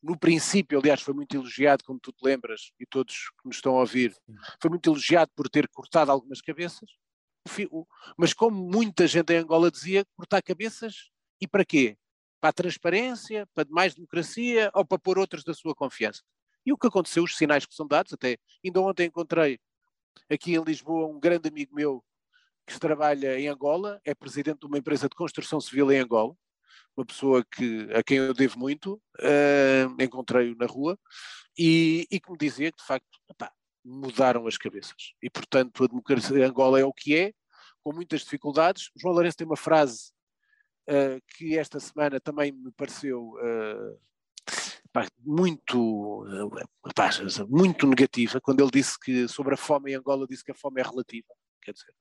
no 0.01 0.17
princípio, 0.17 0.79
aliás, 0.79 1.01
foi 1.01 1.13
muito 1.13 1.35
elogiado, 1.35 1.83
como 1.83 1.99
tu 1.99 2.11
te 2.11 2.23
lembras, 2.23 2.71
e 2.79 2.85
todos 2.85 3.29
que 3.41 3.47
nos 3.47 3.57
estão 3.57 3.75
a 3.75 3.79
ouvir, 3.79 4.15
foi 4.61 4.69
muito 4.69 4.89
elogiado 4.89 5.31
por 5.35 5.49
ter 5.49 5.67
cortado 5.67 6.11
algumas 6.11 6.39
cabeças, 6.39 6.89
mas 8.15 8.33
como 8.33 8.55
muita 8.55 9.07
gente 9.07 9.33
em 9.33 9.37
Angola 9.37 9.71
dizia, 9.71 10.05
cortar 10.15 10.41
cabeças 10.41 11.09
e 11.41 11.47
para 11.47 11.65
quê? 11.65 11.97
Para 12.39 12.49
a 12.49 12.53
transparência, 12.53 13.47
para 13.53 13.67
mais 13.69 13.95
democracia 13.95 14.71
ou 14.73 14.85
para 14.85 14.99
pôr 14.99 15.17
outros 15.17 15.43
da 15.43 15.53
sua 15.53 15.73
confiança? 15.73 16.21
E 16.65 16.73
o 16.73 16.77
que 16.77 16.87
aconteceu, 16.87 17.23
os 17.23 17.35
sinais 17.35 17.65
que 17.65 17.73
são 17.73 17.87
dados, 17.87 18.13
até 18.13 18.37
ainda 18.63 18.81
ontem 18.81 19.07
encontrei 19.07 19.59
aqui 20.29 20.53
em 20.53 20.63
Lisboa 20.63 21.07
um 21.07 21.19
grande 21.19 21.49
amigo 21.49 21.73
meu 21.73 22.03
que 22.65 22.79
trabalha 22.79 23.39
em 23.39 23.47
Angola, 23.47 23.99
é 24.03 24.13
presidente 24.13 24.59
de 24.59 24.65
uma 24.65 24.77
empresa 24.77 25.07
de 25.07 25.15
construção 25.15 25.61
civil 25.61 25.89
em 25.91 25.99
Angola, 25.99 26.35
uma 26.95 27.05
pessoa 27.05 27.45
que, 27.55 27.87
a 27.93 28.03
quem 28.03 28.17
eu 28.17 28.33
devo 28.33 28.59
muito, 28.59 29.01
uh, 29.19 30.03
encontrei-o 30.03 30.57
na 30.57 30.65
rua, 30.65 30.99
e, 31.57 32.05
e, 32.11 32.19
que 32.19 32.29
me 32.29 32.37
dizia 32.37 32.71
que, 32.71 32.77
de 32.77 32.85
facto, 32.85 33.07
epá, 33.29 33.51
mudaram 33.85 34.45
as 34.45 34.57
cabeças. 34.57 35.13
E, 35.23 35.29
portanto, 35.29 35.83
a 35.83 35.87
democracia 35.87 36.35
de 36.35 36.43
Angola 36.43 36.79
é 36.79 36.83
o 36.83 36.93
que 36.93 37.15
é, 37.15 37.33
com 37.81 37.93
muitas 37.93 38.21
dificuldades. 38.21 38.91
João 38.97 39.13
Lourenço 39.13 39.37
tem 39.37 39.47
uma 39.47 39.55
frase 39.55 40.11
que 41.35 41.57
esta 41.57 41.79
semana 41.79 42.19
também 42.19 42.51
me 42.51 42.71
pareceu 42.71 43.33
uh, 43.35 43.99
muito, 45.25 46.25
muito 47.49 47.87
negativa, 47.87 48.41
quando 48.41 48.61
ele 48.61 48.71
disse 48.71 48.97
que, 48.99 49.27
sobre 49.27 49.53
a 49.53 49.57
fome 49.57 49.91
em 49.91 49.95
Angola, 49.95 50.25
disse 50.27 50.43
que 50.43 50.51
a 50.51 50.55
fome 50.55 50.81
é 50.81 50.83
relativa. 50.83 51.27
Quer 51.61 51.73
dizer, 51.73 51.93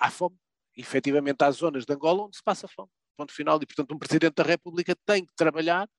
há 0.00 0.10
fome, 0.10 0.36
efetivamente, 0.76 1.42
há 1.42 1.50
zonas 1.50 1.86
de 1.86 1.92
Angola 1.94 2.24
onde 2.24 2.36
se 2.36 2.42
passa 2.42 2.68
fome 2.68 2.90
ponto 3.18 3.32
final, 3.32 3.58
e 3.60 3.66
portanto 3.66 3.92
um 3.92 3.98
Presidente 3.98 4.34
da 4.36 4.44
República 4.44 4.94
tem 5.04 5.26
que 5.26 5.34
trabalhar, 5.34 5.90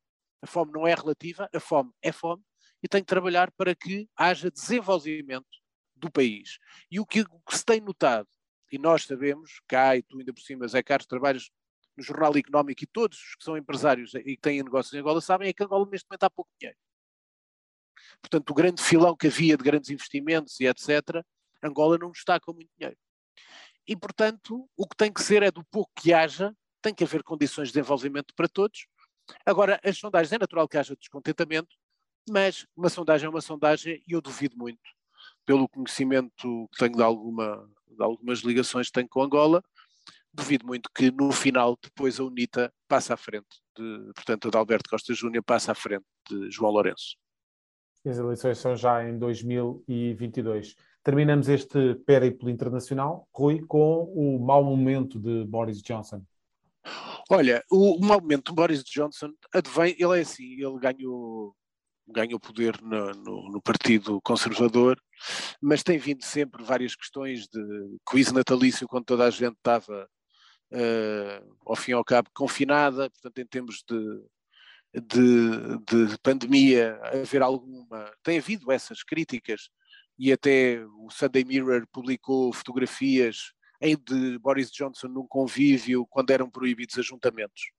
a 0.41 0.47
fome 0.47 0.71
não 0.71 0.87
é 0.87 0.95
relativa, 0.95 1.49
a 1.53 1.59
fome 1.59 1.91
é 2.01 2.13
fome, 2.13 2.41
e 2.81 2.87
tem 2.87 3.01
que 3.01 3.07
trabalhar 3.07 3.51
para 3.51 3.75
que 3.75 4.07
haja 4.15 4.49
desenvolvimento 4.49 5.45
do 5.93 6.09
país. 6.09 6.57
E 6.89 6.97
o 6.97 7.05
que 7.05 7.25
se 7.49 7.65
tem 7.65 7.81
notado, 7.81 8.27
e 8.71 8.77
nós 8.77 9.03
sabemos, 9.03 9.59
cá 9.67 9.97
e 9.97 10.01
tu 10.01 10.17
ainda 10.17 10.33
por 10.33 10.41
cima, 10.41 10.65
Zé 10.65 10.81
Carlos, 10.81 11.07
trabalhas 11.07 11.51
no 11.99 12.03
Jornal 12.03 12.35
Económico 12.37 12.83
e 12.83 12.87
todos 12.87 13.17
os 13.17 13.35
que 13.35 13.43
são 13.43 13.57
empresários 13.57 14.13
e 14.15 14.35
que 14.35 14.37
têm 14.37 14.63
negócios 14.63 14.93
em 14.93 14.99
Angola 14.99 15.21
sabem 15.21 15.49
é 15.49 15.53
que 15.53 15.63
Angola 15.63 15.87
neste 15.91 16.07
momento 16.09 16.23
há 16.23 16.29
pouco 16.29 16.49
dinheiro. 16.57 16.77
Portanto, 18.21 18.49
o 18.49 18.53
grande 18.53 18.81
filão 18.81 19.15
que 19.15 19.27
havia 19.27 19.57
de 19.57 19.63
grandes 19.63 19.89
investimentos 19.89 20.59
e 20.59 20.65
etc., 20.65 21.23
Angola 21.61 21.97
não 21.97 22.11
está 22.11 22.39
com 22.39 22.53
muito 22.53 22.69
dinheiro. 22.77 22.97
E, 23.85 23.95
portanto, 23.95 24.69
o 24.77 24.87
que 24.87 24.95
tem 24.95 25.11
que 25.11 25.21
ser 25.21 25.43
é 25.43 25.51
do 25.51 25.63
pouco 25.65 25.91
que 25.95 26.13
haja, 26.13 26.55
tem 26.81 26.93
que 26.93 27.03
haver 27.03 27.21
condições 27.23 27.67
de 27.67 27.73
desenvolvimento 27.73 28.33
para 28.35 28.47
todos. 28.47 28.87
Agora, 29.45 29.79
as 29.83 29.97
sondagens, 29.97 30.31
é 30.31 30.37
natural 30.37 30.67
que 30.67 30.77
haja 30.77 30.95
descontentamento, 30.95 31.75
mas 32.29 32.65
uma 32.75 32.89
sondagem 32.89 33.27
é 33.27 33.29
uma 33.29 33.41
sondagem 33.41 34.01
e 34.07 34.13
eu 34.13 34.21
duvido 34.21 34.55
muito, 34.57 34.79
pelo 35.45 35.67
conhecimento 35.67 36.69
que 36.71 36.77
tenho 36.77 36.95
de, 36.95 37.03
alguma, 37.03 37.69
de 37.87 38.01
algumas 38.01 38.39
ligações 38.39 38.87
que 38.87 38.93
tenho 38.93 39.09
com 39.09 39.21
Angola, 39.21 39.63
duvido 40.33 40.65
muito 40.65 40.89
que 40.93 41.11
no 41.11 41.31
final 41.31 41.77
depois 41.81 42.19
a 42.19 42.23
UNITA 42.23 42.73
passe 42.87 43.11
à 43.11 43.17
frente, 43.17 43.47
de, 43.77 44.11
portanto 44.13 44.47
a 44.47 44.51
de 44.51 44.57
Alberto 44.57 44.89
Costa 44.89 45.13
Júnior 45.13 45.43
passa 45.43 45.71
à 45.71 45.75
frente 45.75 46.05
de 46.29 46.49
João 46.51 46.71
Lourenço. 46.71 47.15
As 48.05 48.17
eleições 48.17 48.57
são 48.57 48.75
já 48.75 49.07
em 49.07 49.17
2022. 49.17 50.75
Terminamos 51.03 51.49
este 51.49 51.95
périplo 52.05 52.49
internacional, 52.49 53.27
Rui, 53.33 53.61
com 53.67 54.03
o 54.03 54.39
mau 54.39 54.63
momento 54.63 55.19
de 55.19 55.45
Boris 55.45 55.81
Johnson. 55.81 56.23
Olha, 57.29 57.63
o, 57.69 57.95
o 57.97 58.05
momento 58.05 58.51
do 58.51 58.55
Boris 58.55 58.83
Johnson 58.83 59.31
advém, 59.53 59.95
ele 59.99 60.17
é 60.17 60.21
assim, 60.21 60.53
ele 60.53 60.79
ganhou, 60.79 61.55
ganhou 62.07 62.39
poder 62.39 62.81
no, 62.81 63.11
no, 63.11 63.51
no, 63.51 63.61
Partido 63.61 64.19
Conservador, 64.21 64.99
mas 65.61 65.83
tem 65.83 65.97
vindo 65.97 66.23
sempre 66.23 66.63
várias 66.63 66.95
questões 66.95 67.47
de 67.47 67.97
quiz 68.05 68.31
natalício 68.31 68.87
quando 68.87 69.05
toda 69.05 69.25
a 69.25 69.29
gente 69.29 69.55
estava, 69.55 70.09
uh, 70.71 71.57
ao 71.65 71.75
fim 71.75 71.91
e 71.91 71.93
ao 71.93 72.03
cabo, 72.03 72.29
confinada, 72.33 73.09
portanto, 73.09 73.37
em 73.39 73.45
termos 73.45 73.83
de, 73.87 74.23
de, 74.93 76.07
de 76.07 76.17
pandemia, 76.19 76.99
haver 77.03 77.41
alguma. 77.41 78.11
Tem 78.23 78.37
havido 78.37 78.71
essas 78.71 79.03
críticas, 79.03 79.69
e 80.17 80.31
até 80.33 80.83
o 80.97 81.09
Sunday 81.09 81.45
Mirror 81.45 81.87
publicou 81.91 82.51
fotografias 82.51 83.53
em 83.81 83.95
de 83.95 84.37
Boris 84.39 84.69
Johnson 84.69 85.07
num 85.07 85.25
convívio 85.25 86.05
quando 86.07 86.31
eram 86.31 86.49
proibidos 86.49 86.97
ajuntamentos. 86.97 87.71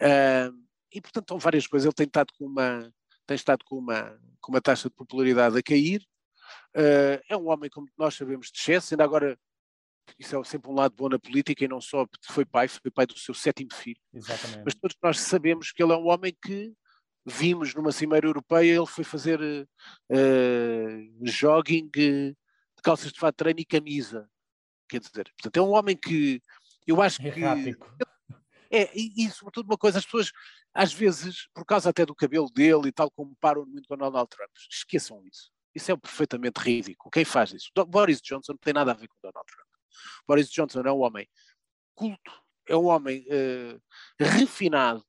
Uh, 0.00 0.56
e 0.90 1.00
portanto 1.00 1.28
são 1.28 1.38
várias 1.38 1.66
coisas. 1.66 1.84
Ele 1.84 1.94
tem 1.94 2.06
estado 2.06 2.32
com 2.38 2.46
uma, 2.46 2.90
tem 3.26 3.34
estado 3.34 3.64
com 3.64 3.76
uma, 3.76 4.18
com 4.40 4.52
uma 4.52 4.60
taxa 4.60 4.88
de 4.88 4.94
popularidade 4.94 5.58
a 5.58 5.62
cair. 5.62 6.02
Uh, 6.74 7.20
é 7.28 7.36
um 7.36 7.48
homem, 7.48 7.68
como 7.68 7.86
nós 7.98 8.14
sabemos, 8.14 8.50
de 8.50 8.58
excesso, 8.58 8.94
ainda 8.94 9.04
agora 9.04 9.38
isso 10.18 10.36
é 10.36 10.44
sempre 10.44 10.70
um 10.70 10.74
lado 10.74 10.94
bom 10.96 11.08
na 11.08 11.18
política 11.18 11.64
e 11.64 11.68
não 11.68 11.80
só 11.80 12.06
porque 12.06 12.32
foi 12.32 12.44
pai, 12.44 12.68
foi 12.68 12.90
pai 12.90 13.06
do 13.06 13.18
seu 13.18 13.34
sétimo 13.34 13.72
filho. 13.72 14.00
Exatamente. 14.12 14.62
Mas 14.64 14.74
todos 14.74 14.96
nós 15.02 15.20
sabemos 15.20 15.72
que 15.72 15.82
ele 15.82 15.92
é 15.92 15.96
um 15.96 16.08
homem 16.08 16.36
que 16.42 16.72
vimos 17.26 17.74
numa 17.74 17.92
cimeira 17.92 18.26
europeia, 18.26 18.76
ele 18.76 18.86
foi 18.86 19.04
fazer 19.04 19.40
uh, 19.40 21.26
jogging 21.26 21.88
de 21.88 22.36
calças 22.82 23.12
de 23.12 23.18
fato 23.18 23.36
treino 23.36 23.60
e 23.60 23.64
camisa. 23.64 24.28
Quer 24.88 25.00
dizer, 25.00 25.32
portanto, 25.36 25.56
é 25.56 25.62
um 25.62 25.70
homem 25.70 25.96
que 25.96 26.40
eu 26.86 27.00
acho 27.00 27.18
que. 27.20 27.28
É, 28.70 28.90
e, 28.94 29.24
e 29.24 29.30
sobretudo 29.30 29.66
uma 29.66 29.78
coisa, 29.78 29.98
as 29.98 30.04
pessoas 30.04 30.32
às 30.74 30.92
vezes, 30.92 31.48
por 31.54 31.64
causa 31.64 31.90
até 31.90 32.04
do 32.04 32.14
cabelo 32.14 32.50
dele 32.50 32.88
e 32.88 32.92
tal, 32.92 33.08
comparam 33.10 33.64
muito 33.64 33.88
com 33.88 33.96
Donald 33.96 34.28
Trump. 34.28 34.50
Esqueçam 34.68 35.24
isso. 35.24 35.50
Isso 35.72 35.92
é 35.92 35.96
perfeitamente 35.96 36.60
ridículo. 36.60 37.10
Quem 37.10 37.24
faz 37.24 37.52
isso? 37.52 37.70
Boris 37.86 38.20
Johnson 38.20 38.52
não 38.52 38.58
tem 38.58 38.72
nada 38.72 38.90
a 38.90 38.94
ver 38.94 39.06
com 39.06 39.16
Donald 39.22 39.46
Trump. 39.46 39.63
Boris 40.26 40.50
Johnson 40.50 40.80
é 40.80 40.92
um 40.92 41.00
homem 41.00 41.28
culto, 41.94 42.32
é 42.68 42.76
um 42.76 42.86
homem 42.86 43.26
uh, 43.28 43.80
refinado, 44.18 45.04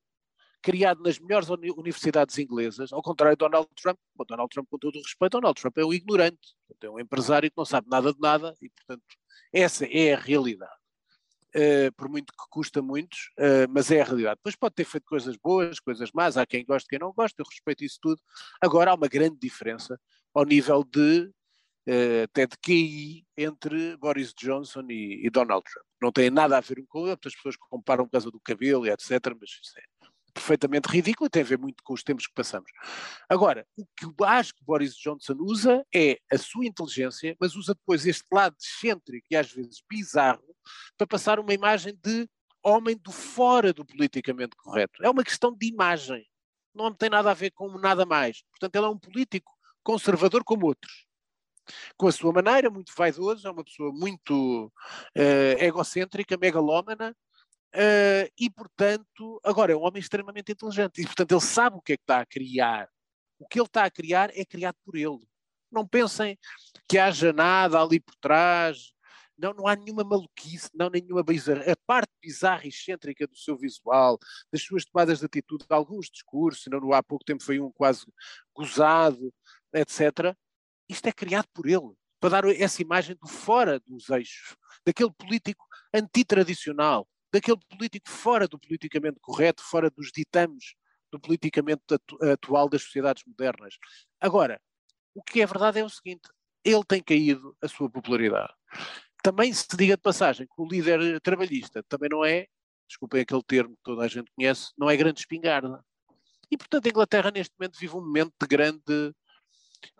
criado 0.62 1.02
nas 1.02 1.18
melhores 1.18 1.48
universidades 1.48 2.38
inglesas, 2.38 2.92
ao 2.92 3.02
contrário 3.02 3.36
de 3.36 3.38
Donald 3.38 3.68
Trump. 3.80 3.98
Bom, 4.14 4.24
Donald 4.26 4.50
Trump, 4.52 4.68
com 4.68 4.78
todo 4.78 4.96
o 4.96 5.02
respeito, 5.02 5.32
Donald 5.32 5.60
Trump 5.60 5.78
é 5.78 5.84
um 5.84 5.92
ignorante, 5.92 6.56
é 6.80 6.90
um 6.90 6.98
empresário 6.98 7.50
que 7.50 7.56
não 7.56 7.64
sabe 7.64 7.88
nada 7.88 8.12
de 8.12 8.20
nada 8.20 8.54
e, 8.60 8.68
portanto, 8.68 9.04
essa 9.52 9.86
é 9.86 10.14
a 10.14 10.18
realidade. 10.18 10.72
Uh, 11.54 11.90
por 11.96 12.08
muito 12.08 12.32
que 12.32 12.44
custa 12.50 12.82
muitos, 12.82 13.30
uh, 13.38 13.70
mas 13.70 13.90
é 13.90 14.02
a 14.02 14.04
realidade. 14.04 14.36
Depois 14.36 14.56
pode 14.56 14.74
ter 14.74 14.84
feito 14.84 15.06
coisas 15.06 15.36
boas, 15.36 15.80
coisas 15.80 16.10
más, 16.12 16.36
há 16.36 16.44
quem 16.44 16.64
goste, 16.64 16.88
quem 16.88 16.98
não 16.98 17.12
gosta, 17.12 17.40
eu 17.40 17.46
respeito 17.48 17.82
isso 17.82 17.98
tudo. 18.02 18.20
Agora 18.60 18.90
há 18.90 18.94
uma 18.94 19.08
grande 19.08 19.38
diferença 19.38 19.98
ao 20.34 20.44
nível 20.44 20.84
de 20.84 21.30
até 22.24 22.46
de 22.46 22.56
QI 22.58 23.24
entre 23.36 23.96
Boris 23.96 24.34
Johnson 24.34 24.84
e, 24.90 25.26
e, 25.26 25.30
Donald 25.30 25.64
Trump. 25.64 25.86
Não 26.02 26.10
tem 26.10 26.30
nada 26.30 26.56
a 26.58 26.60
ver 26.60 26.78
um 26.80 26.86
com 26.86 27.00
o 27.00 27.08
outro, 27.08 27.28
as 27.28 27.34
pessoas 27.34 27.56
comparam 27.56 28.04
por 28.04 28.12
causa 28.12 28.30
do 28.30 28.40
cabelo 28.40 28.86
e 28.86 28.90
etc, 28.90 29.10
mas 29.40 29.50
isso 29.50 29.78
é 29.78 29.82
perfeitamente 30.36 30.88
ridículo 30.88 31.26
e 31.26 31.30
tem 31.30 31.42
a 31.42 31.46
ver 31.46 31.58
muito 31.58 31.82
com 31.82 31.94
os 31.94 32.02
tempos 32.02 32.26
que 32.26 32.34
passamos. 32.34 32.70
Agora, 33.26 33.66
o 33.74 33.86
que 33.96 34.04
eu 34.04 34.26
acho 34.26 34.54
que 34.54 34.64
Boris 34.64 34.94
Johnson 34.94 35.34
usa 35.40 35.82
é 35.94 36.18
a 36.30 36.36
sua 36.36 36.66
inteligência, 36.66 37.34
mas 37.40 37.56
usa 37.56 37.74
depois 37.74 38.04
este 38.04 38.26
lado 38.30 38.54
excêntrico 38.60 39.26
e 39.30 39.36
às 39.36 39.50
vezes 39.50 39.82
bizarro 39.88 40.44
para 40.98 41.06
passar 41.06 41.40
uma 41.40 41.54
imagem 41.54 41.98
de 42.02 42.28
homem 42.62 42.96
do 42.96 43.12
fora 43.12 43.72
do 43.72 43.84
politicamente 43.84 44.56
correto. 44.56 45.02
É 45.02 45.08
uma 45.08 45.24
questão 45.24 45.56
de 45.56 45.68
imagem. 45.68 46.26
Não 46.74 46.92
tem 46.92 47.08
nada 47.08 47.30
a 47.30 47.34
ver 47.34 47.52
com 47.52 47.68
nada 47.78 48.04
mais. 48.04 48.42
Portanto, 48.50 48.76
ele 48.76 48.84
é 48.84 48.88
um 48.88 48.98
político 48.98 49.50
conservador 49.82 50.44
como 50.44 50.66
outros. 50.66 51.05
Com 51.96 52.08
a 52.08 52.12
sua 52.12 52.32
maneira, 52.32 52.70
muito 52.70 52.92
vaidoso, 52.96 53.46
é 53.46 53.50
uma 53.50 53.64
pessoa 53.64 53.92
muito 53.92 54.66
uh, 55.16 55.62
egocêntrica, 55.62 56.36
megalómana, 56.36 57.14
Uh, 57.76 58.24
e, 58.38 58.48
portanto, 58.48 59.38
agora 59.44 59.70
é 59.70 59.76
um 59.76 59.82
homem 59.82 60.00
extremamente 60.00 60.50
inteligente 60.50 61.02
e, 61.02 61.04
portanto, 61.04 61.32
ele 61.32 61.40
sabe 61.42 61.76
o 61.76 61.82
que 61.82 61.92
é 61.92 61.96
que 61.98 62.02
está 62.02 62.20
a 62.20 62.26
criar. 62.26 62.88
O 63.38 63.46
que 63.46 63.58
ele 63.58 63.66
está 63.66 63.84
a 63.84 63.90
criar 63.90 64.30
é 64.34 64.46
criado 64.46 64.76
por 64.82 64.96
ele. 64.96 65.20
Não 65.70 65.86
pensem 65.86 66.38
que 66.88 66.96
haja 66.96 67.34
nada 67.34 67.80
ali 67.80 68.00
por 68.00 68.14
trás. 68.16 68.92
Não, 69.36 69.52
não 69.52 69.66
há 69.66 69.76
nenhuma 69.76 70.02
maluquice, 70.02 70.70
não 70.74 70.88
nenhuma 70.88 71.22
bizarra. 71.22 71.70
A 71.70 71.76
parte 71.86 72.10
bizarra 72.22 72.64
e 72.64 72.68
excêntrica 72.68 73.26
do 73.26 73.36
seu 73.36 73.58
visual, 73.58 74.18
das 74.50 74.62
suas 74.62 74.86
tomadas 74.86 75.18
de 75.18 75.26
atitude, 75.26 75.66
de 75.68 75.74
alguns 75.74 76.08
discursos, 76.08 76.64
não 76.68 76.92
há 76.94 77.02
pouco 77.02 77.24
tempo 77.26 77.42
foi 77.42 77.60
um 77.60 77.70
quase 77.70 78.06
gozado, 78.54 79.30
etc. 79.74 80.34
Isto 80.88 81.08
é 81.08 81.12
criado 81.12 81.46
por 81.52 81.66
ele, 81.66 81.92
para 82.20 82.40
dar 82.40 82.44
essa 82.46 82.82
imagem 82.82 83.16
do 83.16 83.28
fora 83.28 83.80
dos 83.80 84.08
eixos, 84.08 84.56
daquele 84.84 85.12
político 85.12 85.66
antitradicional, 85.92 87.08
daquele 87.32 87.58
político 87.68 88.08
fora 88.08 88.48
do 88.48 88.58
politicamente 88.58 89.18
correto, 89.20 89.62
fora 89.62 89.90
dos 89.90 90.10
ditames 90.12 90.74
do 91.10 91.20
politicamente 91.20 91.82
atu 91.92 92.24
atual 92.24 92.68
das 92.68 92.82
sociedades 92.82 93.22
modernas. 93.26 93.76
Agora, 94.20 94.60
o 95.14 95.22
que 95.22 95.40
é 95.40 95.46
verdade 95.46 95.80
é 95.80 95.84
o 95.84 95.88
seguinte: 95.88 96.28
ele 96.64 96.84
tem 96.84 97.02
caído 97.02 97.56
a 97.62 97.68
sua 97.68 97.90
popularidade. 97.90 98.52
Também 99.22 99.52
se 99.52 99.66
diga 99.76 99.96
de 99.96 100.02
passagem 100.02 100.46
que 100.46 100.62
o 100.62 100.66
líder 100.66 101.20
trabalhista 101.20 101.82
também 101.88 102.08
não 102.10 102.24
é, 102.24 102.46
desculpem 102.88 103.22
aquele 103.22 103.42
termo 103.42 103.76
que 103.76 103.82
toda 103.82 104.04
a 104.04 104.08
gente 104.08 104.30
conhece, 104.34 104.72
não 104.76 104.88
é 104.88 104.96
grande 104.96 105.20
espingarda. 105.20 105.84
E, 106.50 106.56
portanto, 106.56 106.86
a 106.86 106.88
Inglaterra 106.88 107.30
neste 107.30 107.52
momento 107.58 107.78
vive 107.78 107.96
um 107.96 108.00
momento 108.00 108.32
de 108.40 108.46
grande 108.46 109.12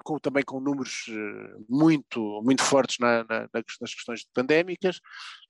com, 0.05 0.19
também 0.19 0.45
com 0.45 0.61
números 0.61 1.07
eh, 1.09 1.57
muito, 1.69 2.41
muito 2.43 2.63
fortes 2.63 2.99
na, 2.99 3.25
na, 3.25 3.49
nas 3.53 3.95
questões 3.95 4.25
pandémicas, 4.33 5.01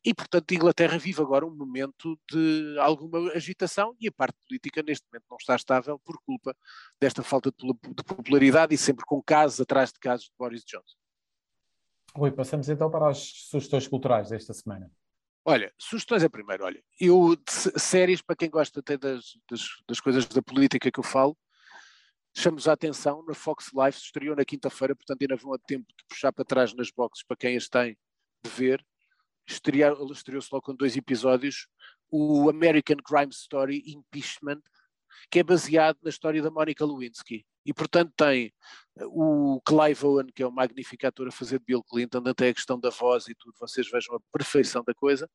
e 0.04 0.14
portanto 0.14 0.50
a 0.50 0.54
Inglaterra 0.54 0.98
vive 0.98 1.20
agora 1.20 1.46
um 1.46 1.54
momento 1.54 2.18
de 2.30 2.76
alguma 2.78 3.30
agitação 3.32 3.94
e 4.00 4.08
a 4.08 4.12
parte 4.12 4.36
política 4.48 4.82
neste 4.82 5.06
momento 5.10 5.24
não 5.30 5.36
está 5.38 5.56
estável 5.56 5.98
por 5.98 6.18
culpa 6.24 6.56
desta 7.00 7.22
falta 7.22 7.50
de, 7.50 7.66
de 7.66 8.04
popularidade 8.04 8.74
e 8.74 8.78
sempre 8.78 9.04
com 9.04 9.22
casos 9.22 9.60
atrás 9.60 9.92
de 9.92 9.98
casos 9.98 10.26
de 10.26 10.32
Boris 10.38 10.64
Johnson. 10.64 10.96
Rui, 12.14 12.30
passamos 12.30 12.68
então 12.68 12.90
para 12.90 13.10
as 13.10 13.18
sugestões 13.18 13.86
culturais 13.86 14.30
desta 14.30 14.54
semana. 14.54 14.90
Olha, 15.44 15.72
sugestões 15.78 16.24
é 16.24 16.28
primeiro, 16.28 16.64
olha, 16.64 16.82
eu, 17.00 17.36
séries, 17.76 18.20
para 18.20 18.34
quem 18.34 18.50
gosta 18.50 18.80
até 18.80 18.98
das, 18.98 19.38
das, 19.48 19.60
das 19.88 20.00
coisas 20.00 20.26
da 20.26 20.42
política 20.42 20.90
que 20.90 20.98
eu 20.98 21.04
falo, 21.04 21.36
Chamamos 22.38 22.68
a 22.68 22.74
atenção 22.74 23.24
na 23.26 23.32
Fox 23.32 23.70
Life, 23.72 23.98
estreou 23.98 24.36
na 24.36 24.44
quinta-feira, 24.44 24.94
portanto 24.94 25.22
ainda 25.22 25.36
vão 25.36 25.54
a 25.54 25.58
tempo 25.58 25.86
de 25.88 26.04
puxar 26.06 26.30
para 26.30 26.44
trás 26.44 26.74
nas 26.74 26.90
boxes 26.90 27.24
para 27.24 27.34
quem 27.34 27.56
as 27.56 27.66
tem 27.66 27.96
de 28.44 28.50
ver. 28.50 28.84
Estreou-se 29.48 30.48
logo 30.52 30.60
com 30.60 30.74
dois 30.74 30.98
episódios, 30.98 31.66
o 32.10 32.50
American 32.50 32.98
Crime 32.98 33.32
Story 33.32 33.82
Impeachment, 33.86 34.60
que 35.30 35.40
é 35.40 35.42
baseado 35.42 35.98
na 36.02 36.10
história 36.10 36.42
da 36.42 36.50
Monica 36.50 36.84
Lewinsky. 36.84 37.44
E, 37.66 37.74
portanto, 37.74 38.12
tem 38.16 38.52
eh, 38.96 39.04
o 39.06 39.60
Clive 39.66 40.06
Owen, 40.06 40.26
que 40.32 40.42
é 40.42 40.46
um 40.46 40.52
magnífico 40.52 41.04
ator 41.04 41.26
a 41.26 41.32
fazer 41.32 41.58
de 41.58 41.64
Bill 41.64 41.82
Clinton, 41.82 42.22
até 42.24 42.48
a 42.48 42.54
questão 42.54 42.78
da 42.78 42.90
voz 42.90 43.26
e 43.26 43.34
tudo, 43.34 43.54
vocês 43.58 43.90
vejam 43.90 44.14
a 44.14 44.20
perfeição 44.32 44.84
da 44.86 44.94
coisa. 44.94 45.28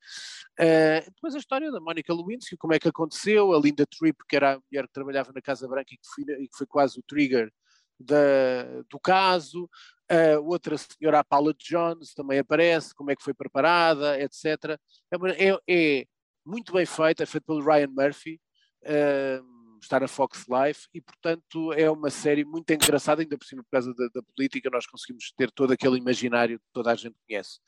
Uh, 0.58 1.04
depois 1.13 1.36
a 1.36 1.39
história 1.39 1.70
da 1.70 1.82
Monica 1.82 2.13
Lewinsky, 2.13 2.56
como 2.56 2.74
é 2.74 2.80
que 2.80 2.88
aconteceu, 2.88 3.54
a 3.54 3.60
Linda 3.60 3.86
Tripp, 3.86 4.17
que 4.30 4.36
era 4.38 4.54
a 4.54 4.60
mulher 4.72 4.88
que 4.88 4.94
trabalhava 4.94 5.34
na 5.34 5.41
Casa 5.41 5.67
Branca 5.67 5.94
e 5.94 5.98
que 5.98 6.08
foi, 6.08 6.24
e 6.41 6.48
que 6.48 6.58
foi 6.58 6.67
quase 6.67 6.98
o 7.00 7.04
trigger 7.04 7.52
da, 8.00 8.82
do 8.89 9.00
caso, 9.00 9.70
uh, 10.12 10.41
outra 10.44 10.78
senhora, 10.78 11.20
a 11.20 11.24
Paula 11.24 11.54
Jones, 11.54 12.13
também 12.13 12.39
aparece, 12.39 12.96
como 12.96 13.12
é 13.12 13.15
que 13.15 13.24
foi 13.24 13.34
preparada, 13.34 14.20
etc. 14.22 14.80
É, 15.12 15.50
é, 15.50 15.60
é 15.67 16.06
muito 16.46 16.74
bem 16.74 16.86
feita, 16.86 17.24
é 17.24 17.26
feita 17.26 17.46
pelo 17.46 17.62
Ryan 17.62 17.89
Murphy. 17.89 18.39
Uh, 18.84 19.61
está 19.86 20.00
na 20.00 20.08
Fox 20.08 20.46
Life 20.48 20.88
e, 20.94 21.02
portanto, 21.02 21.74
é 21.74 21.89
uma 21.89 22.10
série 22.10 22.46
muito 22.46 22.72
engraçada, 22.72 23.22
ainda 23.22 23.38
por 23.38 23.46
cima 23.46 23.63
por 23.63 23.72
causa 23.72 23.94
da, 23.94 24.08
da, 24.13 24.22
política, 24.24 24.70
nós 24.70 24.86
conseguimos 24.86 25.32
ter 25.36 25.52
todo 25.52 25.72
aquele 25.72 25.98
imaginário 25.98 26.60
que 26.60 26.65
toda 26.72 26.91
a 26.91 26.96
gente 26.96 27.15
conhece. 27.28 27.60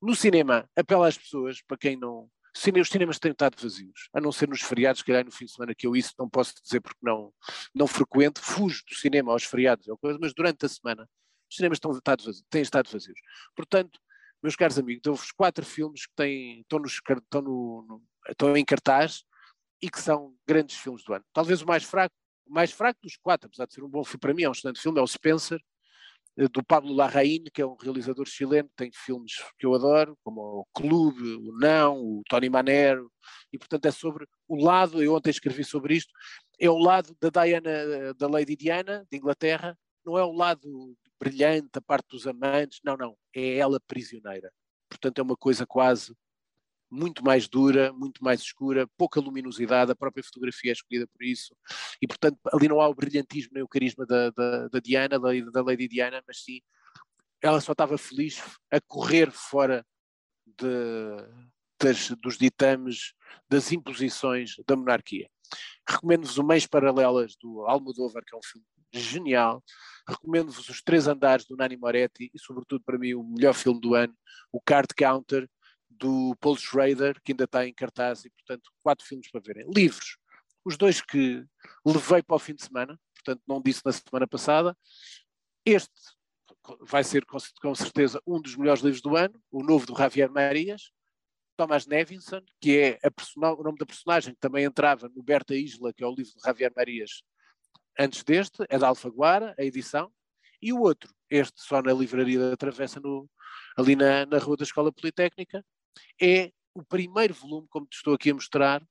No 0.00 0.14
cinema, 0.14 0.68
apela 0.76 1.08
às 1.08 1.18
pessoas, 1.18 1.62
para 1.62 1.76
quem 1.76 1.96
não. 1.96 2.28
Os 2.54 2.88
cinemas 2.88 3.18
têm 3.18 3.32
estado 3.32 3.56
vazios, 3.58 4.10
a 4.12 4.20
não 4.20 4.30
ser 4.30 4.46
nos 4.46 4.60
feriados, 4.60 5.00
que 5.00 5.06
calhar 5.06 5.24
no 5.24 5.30
fim 5.30 5.46
de 5.46 5.52
semana 5.52 5.74
que 5.74 5.86
eu 5.86 5.96
isso 5.96 6.12
não 6.18 6.28
posso 6.28 6.52
dizer 6.62 6.82
porque 6.82 6.98
não, 7.02 7.32
não 7.74 7.86
frequento, 7.86 8.42
fujo 8.42 8.82
do 8.86 8.94
cinema 8.94 9.32
aos 9.32 9.44
feriados, 9.44 9.86
mas 10.20 10.34
durante 10.34 10.66
a 10.66 10.68
semana 10.68 11.08
os 11.50 11.56
cinemas 11.56 11.76
estão, 11.76 11.92
estado 11.92 12.24
vazios, 12.24 12.44
têm 12.50 12.60
estado 12.60 12.90
vazios. 12.90 13.18
Portanto, 13.56 13.98
meus 14.42 14.54
caros 14.54 14.78
amigos, 14.78 15.06
houve 15.06 15.22
quatro 15.34 15.64
filmes 15.64 16.04
que 16.06 16.12
têm, 16.14 16.60
estão, 16.60 16.78
nos, 16.78 16.92
estão, 16.92 17.40
no, 17.40 17.86
no, 17.88 18.02
estão 18.28 18.54
em 18.54 18.64
cartaz 18.66 19.24
e 19.82 19.90
que 19.90 20.00
são 20.00 20.34
grandes 20.46 20.76
filmes 20.76 21.02
do 21.02 21.12
ano. 21.12 21.24
Talvez 21.32 21.60
o 21.60 21.66
mais 21.66 21.82
fraco, 21.82 22.14
o 22.46 22.52
mais 22.52 22.70
fraco 22.70 23.00
dos 23.02 23.16
quatro, 23.16 23.48
apesar 23.48 23.66
de 23.66 23.74
ser 23.74 23.82
um 23.82 23.88
bom 23.88 24.04
filme 24.04 24.20
para 24.20 24.32
mim, 24.32 24.44
é 24.44 24.48
um 24.48 24.52
excelente 24.52 24.80
filme, 24.80 25.00
é 25.00 25.02
o 25.02 25.06
Spencer, 25.06 25.60
eh, 26.38 26.48
do 26.48 26.64
Pablo 26.64 26.94
Larraín, 26.94 27.44
que 27.52 27.60
é 27.60 27.66
um 27.66 27.74
realizador 27.74 28.26
chileno, 28.26 28.70
tem 28.76 28.90
filmes 28.92 29.32
que 29.58 29.66
eu 29.66 29.74
adoro, 29.74 30.16
como 30.22 30.40
o 30.40 30.66
Clube, 30.72 31.34
o 31.34 31.52
Não, 31.58 31.98
o 31.98 32.22
Tony 32.28 32.48
Manero, 32.48 33.10
e 33.52 33.58
portanto 33.58 33.86
é 33.86 33.90
sobre 33.90 34.26
o 34.48 34.62
lado, 34.62 35.02
eu 35.02 35.14
ontem 35.14 35.30
escrevi 35.30 35.64
sobre 35.64 35.96
isto, 35.96 36.12
é 36.60 36.70
o 36.70 36.78
lado 36.78 37.16
da 37.20 37.28
Diana, 37.44 38.14
da 38.14 38.28
Lady 38.28 38.56
Diana, 38.56 39.06
de 39.10 39.18
Inglaterra, 39.18 39.76
não 40.04 40.16
é 40.16 40.24
o 40.24 40.32
lado 40.32 40.96
brilhante, 41.20 41.70
a 41.74 41.80
parte 41.80 42.08
dos 42.10 42.26
amantes, 42.26 42.80
não, 42.84 42.96
não, 42.96 43.16
é 43.34 43.56
ela 43.56 43.80
prisioneira. 43.80 44.52
Portanto 44.88 45.18
é 45.18 45.22
uma 45.22 45.36
coisa 45.36 45.66
quase 45.66 46.14
muito 46.92 47.24
mais 47.24 47.48
dura, 47.48 47.90
muito 47.94 48.22
mais 48.22 48.42
escura, 48.42 48.86
pouca 48.98 49.18
luminosidade, 49.18 49.90
a 49.90 49.96
própria 49.96 50.22
fotografia 50.22 50.70
é 50.70 50.74
escolhida 50.74 51.06
por 51.06 51.24
isso, 51.24 51.56
e 52.02 52.06
portanto 52.06 52.38
ali 52.52 52.68
não 52.68 52.82
há 52.82 52.88
o 52.88 52.94
brilhantismo 52.94 53.52
nem 53.54 53.62
o 53.62 53.68
carisma 53.68 54.04
da, 54.04 54.28
da, 54.30 54.68
da 54.68 54.78
Diana, 54.78 55.18
da, 55.18 55.30
da 55.50 55.62
Lady 55.62 55.88
Diana, 55.88 56.22
mas 56.26 56.44
sim, 56.44 56.60
ela 57.40 57.60
só 57.62 57.72
estava 57.72 57.96
feliz 57.96 58.42
a 58.70 58.78
correr 58.78 59.30
fora 59.30 59.84
de, 60.46 60.66
das, 61.80 62.10
dos 62.10 62.36
ditames, 62.36 63.14
das 63.48 63.72
imposições 63.72 64.56
da 64.66 64.76
monarquia. 64.76 65.28
Recomendo-vos 65.88 66.38
o 66.38 66.44
Mães 66.44 66.66
Paralelas 66.66 67.36
do 67.40 67.62
Almodóvar, 67.66 68.22
que 68.24 68.34
é 68.34 68.38
um 68.38 68.42
filme 68.42 68.66
genial. 68.92 69.62
Recomendo-vos 70.06 70.68
Os 70.68 70.82
Três 70.82 71.06
Andares 71.06 71.46
do 71.46 71.56
Nani 71.56 71.76
Moretti 71.76 72.30
e, 72.32 72.38
sobretudo, 72.38 72.82
para 72.84 72.98
mim, 72.98 73.14
o 73.14 73.24
melhor 73.24 73.54
filme 73.54 73.80
do 73.80 73.94
ano, 73.94 74.14
o 74.52 74.60
Card 74.60 74.88
Counter 74.96 75.48
do 75.98 76.36
Paul 76.40 76.56
Schrader, 76.56 77.20
que 77.22 77.32
ainda 77.32 77.44
está 77.44 77.66
em 77.66 77.74
cartaz, 77.74 78.24
e, 78.24 78.30
portanto, 78.30 78.70
quatro 78.82 79.06
filmes 79.06 79.30
para 79.30 79.40
verem. 79.40 79.66
Livros. 79.74 80.16
Os 80.64 80.76
dois 80.76 81.00
que 81.00 81.44
levei 81.84 82.22
para 82.22 82.36
o 82.36 82.38
fim 82.38 82.54
de 82.54 82.64
semana, 82.64 82.98
portanto, 83.14 83.42
não 83.46 83.60
disse 83.60 83.82
na 83.84 83.92
semana 83.92 84.26
passada. 84.26 84.76
Este 85.64 85.90
vai 86.80 87.02
ser, 87.02 87.24
com 87.24 87.74
certeza, 87.74 88.20
um 88.26 88.40
dos 88.40 88.56
melhores 88.56 88.82
livros 88.82 89.02
do 89.02 89.16
ano, 89.16 89.40
o 89.50 89.62
novo 89.62 89.86
do 89.86 89.96
Javier 89.96 90.30
Marias, 90.30 90.92
Thomas 91.56 91.86
Nevinson, 91.86 92.40
que 92.60 92.78
é 92.78 92.98
o 93.36 93.62
nome 93.62 93.78
da 93.78 93.86
personagem 93.86 94.34
que 94.34 94.40
também 94.40 94.64
entrava 94.64 95.08
no 95.08 95.22
Berta 95.22 95.54
Isla, 95.54 95.92
que 95.92 96.02
é 96.02 96.06
o 96.06 96.14
livro 96.14 96.32
de 96.34 96.42
Javier 96.44 96.72
Marias 96.74 97.22
antes 97.98 98.22
deste, 98.22 98.64
é 98.68 98.78
da 98.78 98.88
Alfaguara, 98.88 99.54
a 99.58 99.62
edição, 99.62 100.10
e 100.60 100.72
o 100.72 100.80
outro, 100.80 101.12
este 101.28 101.60
só 101.60 101.82
na 101.82 101.92
livraria 101.92 102.38
da 102.38 102.56
Travessa, 102.56 103.00
no, 103.00 103.28
ali 103.76 103.96
na, 103.96 104.24
na 104.26 104.38
Rua 104.38 104.56
da 104.56 104.64
Escola 104.64 104.92
Politécnica, 104.92 105.64
é 106.20 106.52
o 106.74 106.82
primeiro 106.82 107.34
volume, 107.34 107.66
como 107.68 107.86
te 107.86 107.96
estou 107.96 108.14
aqui 108.14 108.30
a 108.30 108.34
mostrar, 108.34 108.82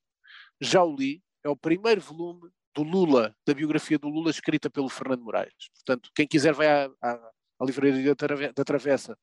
já 0.59 0.83
o 0.83 0.95
li, 0.95 1.23
é 1.43 1.49
o 1.49 1.55
primeiro 1.55 2.01
volume 2.01 2.49
do 2.73 2.83
Lula, 2.83 3.35
da 3.45 3.53
biografia 3.53 3.97
do 3.97 4.07
Lula, 4.07 4.29
escrita 4.29 4.69
pelo 4.69 4.89
Fernando 4.89 5.23
Moraes. 5.23 5.69
Portanto, 5.75 6.11
quem 6.15 6.27
quiser 6.27 6.53
vai 6.53 6.67
à, 6.67 6.91
à, 7.01 7.31
à 7.59 7.65
livraria 7.65 8.15
da 8.53 8.63
Travessa 8.63 9.17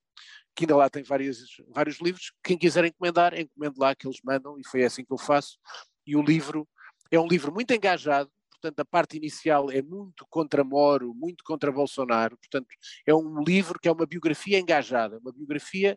que 0.58 0.64
ainda 0.64 0.74
lá 0.74 0.90
tem 0.90 1.04
vários, 1.04 1.38
vários 1.68 2.00
livros. 2.00 2.32
Quem 2.42 2.58
quiser 2.58 2.84
encomendar, 2.84 3.32
encomende 3.38 3.78
lá 3.78 3.94
que 3.94 4.08
eles 4.08 4.18
mandam, 4.24 4.58
e 4.58 4.66
foi 4.66 4.84
assim 4.84 5.04
que 5.04 5.12
eu 5.12 5.18
faço. 5.18 5.56
E 6.04 6.16
o 6.16 6.22
livro 6.22 6.68
é 7.12 7.20
um 7.20 7.28
livro 7.28 7.52
muito 7.52 7.72
engajado, 7.72 8.28
portanto, 8.50 8.80
a 8.80 8.84
parte 8.84 9.16
inicial 9.16 9.70
é 9.70 9.80
muito 9.80 10.26
contra 10.28 10.64
Moro, 10.64 11.14
muito 11.14 11.44
contra 11.44 11.70
Bolsonaro, 11.70 12.36
portanto, 12.36 12.66
é 13.06 13.14
um 13.14 13.40
livro 13.44 13.78
que 13.78 13.86
é 13.86 13.92
uma 13.92 14.04
biografia 14.04 14.58
engajada, 14.58 15.18
uma 15.18 15.32
biografia 15.32 15.96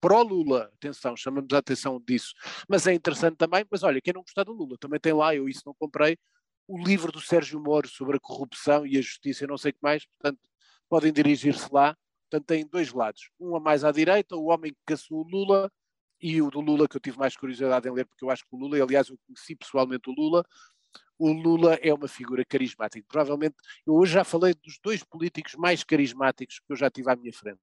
pró-Lula, 0.00 0.70
atenção, 0.74 1.16
chamamos 1.16 1.52
a 1.52 1.58
atenção 1.58 2.00
disso, 2.00 2.34
mas 2.68 2.86
é 2.86 2.94
interessante 2.94 3.36
também, 3.36 3.64
mas 3.70 3.82
olha, 3.82 4.00
quem 4.00 4.14
não 4.14 4.22
gostar 4.22 4.44
do 4.44 4.52
Lula, 4.52 4.76
também 4.78 5.00
tem 5.00 5.12
lá, 5.12 5.34
eu 5.34 5.48
isso 5.48 5.62
não 5.66 5.74
comprei, 5.74 6.18
o 6.68 6.78
livro 6.78 7.12
do 7.12 7.20
Sérgio 7.20 7.60
Moro 7.60 7.88
sobre 7.88 8.16
a 8.16 8.20
corrupção 8.20 8.86
e 8.86 8.98
a 8.98 9.00
justiça, 9.00 9.46
não 9.46 9.56
sei 9.56 9.70
o 9.70 9.74
que 9.74 9.80
mais, 9.82 10.04
portanto, 10.06 10.40
podem 10.88 11.12
dirigir-se 11.12 11.72
lá, 11.72 11.96
Portanto, 12.28 12.46
tem 12.46 12.66
dois 12.66 12.92
lados. 12.92 13.30
Um 13.38 13.56
a 13.56 13.60
mais 13.60 13.84
à 13.84 13.92
direita, 13.92 14.36
o 14.36 14.46
homem 14.46 14.72
que 14.72 14.80
caçou 14.84 15.18
o 15.18 15.28
Lula, 15.28 15.70
e 16.20 16.40
o 16.40 16.50
do 16.50 16.60
Lula, 16.60 16.88
que 16.88 16.96
eu 16.96 17.00
tive 17.00 17.18
mais 17.18 17.36
curiosidade 17.36 17.88
em 17.88 17.92
ler, 17.92 18.06
porque 18.06 18.24
eu 18.24 18.30
acho 18.30 18.42
que 18.42 18.54
o 18.54 18.58
Lula, 18.58 18.82
aliás, 18.82 19.08
eu 19.08 19.18
conheci 19.26 19.54
pessoalmente 19.54 20.08
o 20.08 20.12
Lula, 20.12 20.44
o 21.18 21.32
Lula 21.32 21.74
é 21.74 21.92
uma 21.92 22.08
figura 22.08 22.44
carismática. 22.44 23.06
Provavelmente, 23.08 23.56
eu 23.86 23.94
hoje 23.94 24.14
já 24.14 24.24
falei 24.24 24.54
dos 24.54 24.78
dois 24.82 25.02
políticos 25.04 25.54
mais 25.54 25.84
carismáticos 25.84 26.58
que 26.58 26.72
eu 26.72 26.76
já 26.76 26.90
tive 26.90 27.10
à 27.10 27.16
minha 27.16 27.32
frente: 27.32 27.60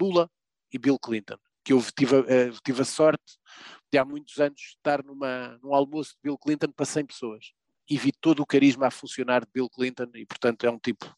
Lula 0.00 0.30
e 0.72 0.78
Bill 0.78 0.98
Clinton. 0.98 1.38
Que 1.64 1.72
eu 1.72 1.82
tive, 1.96 2.16
uh, 2.16 2.52
tive 2.64 2.82
a 2.82 2.84
sorte 2.84 3.38
de 3.92 3.98
há 3.98 4.04
muitos 4.04 4.38
anos 4.38 4.60
estar 4.76 5.04
numa, 5.04 5.58
num 5.62 5.74
almoço 5.74 6.12
de 6.12 6.18
Bill 6.22 6.38
Clinton 6.38 6.72
para 6.72 6.86
100 6.86 7.06
pessoas 7.06 7.52
e 7.88 7.98
vi 7.98 8.12
todo 8.12 8.40
o 8.40 8.46
carisma 8.46 8.86
a 8.86 8.90
funcionar 8.90 9.44
de 9.44 9.50
Bill 9.52 9.68
Clinton 9.68 10.10
e, 10.14 10.24
portanto, 10.24 10.64
é 10.64 10.70
um 10.70 10.78
tipo 10.78 11.14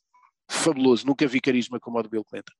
fabuloso. 0.50 1.06
Nunca 1.06 1.26
vi 1.26 1.40
carisma 1.40 1.78
como 1.78 1.98
o 1.98 2.02
de 2.02 2.08
Bill 2.08 2.24
Clinton 2.24 2.52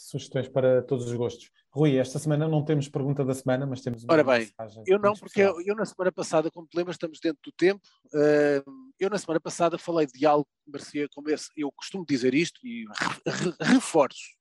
sugestões 0.00 0.48
para 0.48 0.82
todos 0.82 1.06
os 1.06 1.12
gostos. 1.14 1.50
Rui, 1.70 1.96
esta 1.96 2.18
semana 2.18 2.48
não 2.48 2.64
temos 2.64 2.88
pergunta 2.88 3.24
da 3.24 3.34
semana, 3.34 3.66
mas 3.66 3.80
temos 3.80 4.02
uma 4.02 4.12
Ora 4.12 4.24
bem, 4.24 4.50
eu 4.86 4.98
não, 4.98 5.12
porque 5.14 5.42
eu, 5.42 5.60
eu, 5.60 5.76
na 5.76 5.84
semana 5.84 6.10
passada, 6.10 6.50
como 6.50 6.66
te 6.66 6.76
lembras, 6.76 6.94
estamos 6.94 7.20
dentro 7.20 7.40
do 7.44 7.52
tempo. 7.52 7.86
Uh, 8.06 8.90
eu 8.98 9.10
na 9.10 9.18
semana 9.18 9.40
passada 9.40 9.78
falei 9.78 10.06
de 10.06 10.24
algo 10.24 10.46
que 10.64 10.70
merecia 10.70 11.06
como 11.10 11.28
esse. 11.30 11.50
Eu 11.56 11.70
costumo 11.72 12.04
dizer 12.04 12.34
isto 12.34 12.66
e 12.66 12.84
re, 12.86 13.30
re, 13.30 13.54
reforço. 13.74 14.36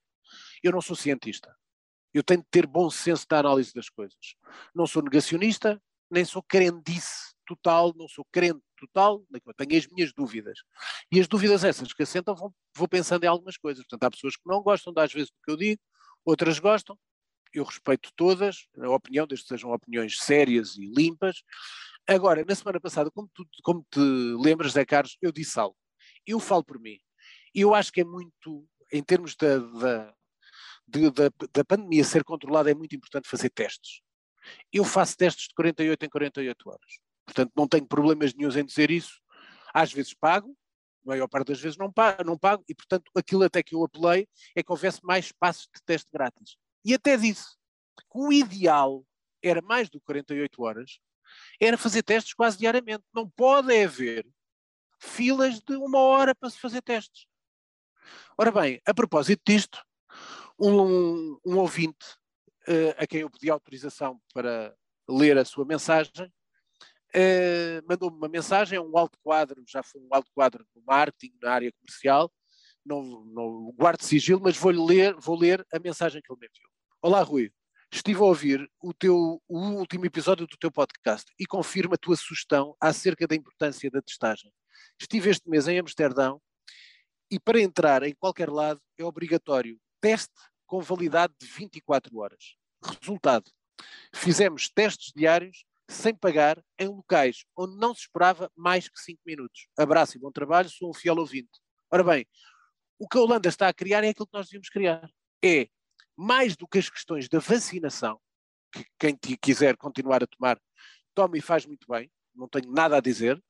Eu 0.63 0.71
não 0.71 0.81
sou 0.81 0.95
cientista. 0.95 1.53
Eu 2.13 2.23
tenho 2.23 2.41
de 2.41 2.47
ter 2.49 2.65
bom 2.65 2.89
senso 2.89 3.25
da 3.29 3.39
análise 3.39 3.73
das 3.73 3.89
coisas. 3.89 4.35
Não 4.73 4.87
sou 4.87 5.01
negacionista, 5.01 5.81
nem 6.09 6.25
sou 6.25 6.41
crendice 6.41 7.33
total, 7.45 7.93
não 7.95 8.07
sou 8.07 8.25
crente 8.31 8.61
total, 8.77 9.23
tenho 9.57 9.79
as 9.79 9.87
minhas 9.87 10.13
dúvidas. 10.13 10.59
E 11.11 11.19
as 11.19 11.27
dúvidas 11.27 11.63
essas 11.63 11.91
que 11.93 12.03
assentam, 12.03 12.35
vou, 12.35 12.53
vou 12.75 12.87
pensando 12.87 13.23
em 13.23 13.27
algumas 13.27 13.57
coisas. 13.57 13.83
Portanto, 13.83 14.03
há 14.03 14.11
pessoas 14.11 14.35
que 14.35 14.43
não 14.45 14.61
gostam, 14.61 14.93
às 14.97 15.11
vezes, 15.11 15.29
do 15.29 15.37
que 15.43 15.51
eu 15.51 15.57
digo, 15.57 15.81
outras 16.25 16.59
gostam. 16.59 16.97
Eu 17.51 17.63
respeito 17.63 18.11
todas, 18.15 18.67
a 18.77 18.89
opinião, 18.89 19.25
desde 19.25 19.45
que 19.45 19.49
sejam 19.49 19.71
opiniões 19.71 20.19
sérias 20.19 20.77
e 20.77 20.85
limpas. 20.85 21.41
Agora, 22.07 22.45
na 22.45 22.55
semana 22.55 22.79
passada, 22.79 23.09
como, 23.09 23.29
tu, 23.33 23.45
como 23.63 23.85
te 23.89 23.99
lembras, 23.99 24.73
Zé 24.73 24.85
Carlos, 24.85 25.17
eu 25.21 25.31
disse 25.31 25.59
algo. 25.59 25.75
Eu 26.25 26.39
falo 26.39 26.63
por 26.63 26.79
mim. 26.79 26.99
Eu 27.53 27.73
acho 27.73 27.91
que 27.91 28.01
é 28.01 28.03
muito, 28.03 28.67
em 28.93 29.03
termos 29.03 29.35
da, 29.35 29.57
da, 29.57 30.15
de, 30.89 31.11
da, 31.11 31.29
da 31.53 31.65
pandemia 31.65 32.03
ser 32.03 32.23
controlada, 32.23 32.71
é 32.71 32.73
muito 32.73 32.95
importante 32.95 33.29
fazer 33.29 33.49
testes. 33.49 34.01
Eu 34.71 34.83
faço 34.83 35.17
testes 35.17 35.47
de 35.47 35.53
48 35.55 36.05
em 36.05 36.09
48 36.09 36.69
horas. 36.69 36.99
Portanto, 37.25 37.51
não 37.55 37.67
tenho 37.67 37.85
problemas 37.85 38.33
nenhums 38.33 38.55
em 38.55 38.65
dizer 38.65 38.89
isso. 38.89 39.21
Às 39.73 39.93
vezes 39.93 40.13
pago, 40.13 40.55
a 41.05 41.09
maior 41.09 41.27
parte 41.27 41.47
das 41.47 41.59
vezes 41.59 41.77
não 41.77 41.91
pago, 41.91 42.23
não 42.23 42.37
pago, 42.37 42.63
e 42.67 42.73
portanto 42.73 43.11
aquilo 43.15 43.43
até 43.43 43.61
que 43.61 43.75
eu 43.75 43.83
apelei 43.83 44.27
é 44.55 44.63
que 44.63 44.71
houvesse 44.71 44.99
mais 45.03 45.25
espaços 45.25 45.67
de 45.73 45.81
teste 45.85 46.09
grátis. 46.11 46.57
E 46.83 46.93
até 46.93 47.15
disse 47.15 47.45
que 48.11 48.17
o 48.17 48.33
ideal 48.33 49.05
era 49.43 49.61
mais 49.61 49.89
do 49.89 49.99
que 49.99 50.05
48 50.05 50.61
horas, 50.63 50.99
era 51.59 51.77
fazer 51.77 52.03
testes 52.03 52.33
quase 52.33 52.57
diariamente. 52.57 53.03
Não 53.13 53.29
pode 53.29 53.71
haver 53.83 54.27
filas 54.99 55.59
de 55.59 55.75
uma 55.75 55.99
hora 55.99 56.35
para 56.35 56.49
se 56.49 56.59
fazer 56.59 56.81
testes. 56.81 57.27
Ora 58.37 58.51
bem, 58.51 58.81
a 58.85 58.93
propósito 58.93 59.41
disto, 59.45 59.83
um, 60.59 61.39
um 61.45 61.57
ouvinte 61.57 62.05
uh, 62.67 62.95
a 62.97 63.07
quem 63.07 63.21
eu 63.21 63.29
pedi 63.29 63.49
autorização 63.49 64.19
para 64.33 64.75
ler 65.07 65.37
a 65.37 65.45
sua 65.45 65.65
mensagem 65.65 66.31
uh, 67.15 67.85
mandou-me 67.87 68.17
uma 68.17 68.29
mensagem, 68.29 68.77
é 68.77 68.81
um 68.81 68.97
alto 68.97 69.17
quadro, 69.23 69.63
já 69.67 69.81
foi 69.83 70.01
um 70.01 70.09
alto 70.11 70.29
quadro 70.33 70.65
no 70.75 70.81
marketing, 70.85 71.33
na 71.41 71.51
área 71.51 71.71
comercial, 71.71 72.31
não, 72.85 73.25
não 73.25 73.73
guardo 73.77 74.01
sigilo, 74.01 74.41
mas 74.41 74.57
vou 74.57 74.71
ler, 74.71 75.15
vou 75.15 75.37
ler 75.37 75.65
a 75.73 75.79
mensagem 75.79 76.21
que 76.21 76.31
ele 76.31 76.39
me 76.39 76.47
enviou. 76.47 76.69
Olá, 77.01 77.21
Rui. 77.21 77.51
Estive 77.91 78.19
a 78.19 78.25
ouvir 78.25 78.69
o, 78.79 78.93
teu, 78.93 79.41
o 79.47 79.57
último 79.57 80.05
episódio 80.05 80.45
do 80.45 80.57
teu 80.57 80.71
podcast 80.71 81.25
e 81.39 81.45
confirmo 81.47 81.95
a 81.95 81.97
tua 81.97 82.15
sugestão 82.15 82.75
acerca 82.79 83.25
da 83.25 83.35
importância 83.35 83.89
da 83.89 83.99
testagem. 83.99 84.51
Estive 84.99 85.31
este 85.31 85.49
mês 85.49 85.67
em 85.67 85.79
Amsterdão 85.79 86.39
e 87.31 87.39
para 87.39 87.59
entrar 87.59 88.03
em 88.03 88.13
qualquer 88.13 88.47
lado 88.47 88.79
é 88.95 89.03
obrigatório 89.03 89.79
teste 89.99 90.33
com 90.69 90.79
validade 90.79 91.33
de 91.39 91.47
24 91.47 92.15
horas. 92.19 92.55
Resultado: 93.01 93.51
fizemos 94.13 94.69
testes 94.69 95.11
diários 95.13 95.65
sem 95.89 96.13
pagar 96.13 96.63
em 96.77 96.87
locais 96.87 97.43
onde 97.57 97.75
não 97.75 97.95
se 97.95 98.01
esperava 98.01 98.51
mais 98.55 98.87
que 98.87 98.99
5 98.99 99.19
minutos. 99.25 99.67
Abraço 99.75 100.15
e 100.15 100.19
bom 100.19 100.31
trabalho, 100.31 100.69
sou 100.69 100.91
um 100.91 100.93
fiel 100.93 101.17
ouvinte. 101.17 101.49
Ora 101.91 102.03
bem, 102.03 102.27
o 102.99 103.07
que 103.07 103.17
a 103.17 103.21
Holanda 103.21 103.49
está 103.49 103.67
a 103.67 103.73
criar 103.73 104.03
é 104.03 104.09
aquilo 104.09 104.27
que 104.27 104.37
nós 104.37 104.45
devíamos 104.45 104.69
criar. 104.69 105.09
É, 105.43 105.67
mais 106.15 106.55
do 106.55 106.67
que 106.67 106.77
as 106.77 106.89
questões 106.89 107.27
da 107.27 107.39
vacinação, 107.39 108.21
que 108.71 108.85
quem 108.99 109.17
quiser 109.41 109.75
continuar 109.75 110.23
a 110.23 110.27
tomar, 110.27 110.61
tome 111.15 111.39
e 111.39 111.41
faz 111.41 111.65
muito 111.65 111.87
bem, 111.89 112.11
não 112.35 112.47
tenho 112.47 112.71
nada 112.71 112.97
a 112.97 113.01
dizer. 113.01 113.41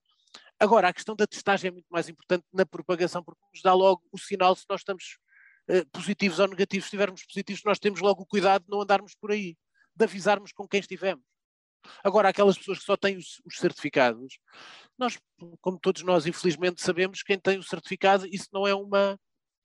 Agora, 0.57 0.87
a 0.87 0.93
questão 0.93 1.15
da 1.15 1.27
testagem 1.27 1.67
é 1.67 1.71
muito 1.71 1.87
mais 1.89 2.07
importante 2.07 2.45
na 2.53 2.65
propagação, 2.65 3.21
porque 3.21 3.41
nos 3.53 3.61
dá 3.61 3.73
logo 3.73 4.01
o 4.09 4.17
sinal 4.17 4.55
se 4.55 4.65
nós 4.69 4.79
estamos 4.79 5.19
positivos 5.91 6.39
ou 6.39 6.47
negativos. 6.47 6.85
Se 6.85 6.87
estivermos 6.87 7.25
positivos, 7.25 7.63
nós 7.63 7.79
temos 7.79 8.01
logo 8.01 8.23
o 8.23 8.25
cuidado 8.25 8.63
de 8.63 8.69
não 8.69 8.81
andarmos 8.81 9.13
por 9.15 9.31
aí, 9.31 9.55
de 9.95 10.05
avisarmos 10.05 10.51
com 10.51 10.67
quem 10.67 10.79
estivemos. 10.79 11.23
Agora, 12.03 12.29
aquelas 12.29 12.57
pessoas 12.57 12.79
que 12.79 12.85
só 12.85 12.97
têm 12.97 13.17
os, 13.17 13.41
os, 13.45 13.57
certificados, 13.57 14.37
nós, 14.97 15.17
como 15.61 15.79
todos 15.79 16.03
nós, 16.03 16.25
infelizmente, 16.25 16.81
sabemos 16.81 17.23
quem 17.23 17.39
tem 17.39 17.57
o 17.57 17.63
certificado, 17.63 18.27
isso 18.27 18.47
não 18.51 18.67
é 18.67 18.73
uma, 18.73 19.19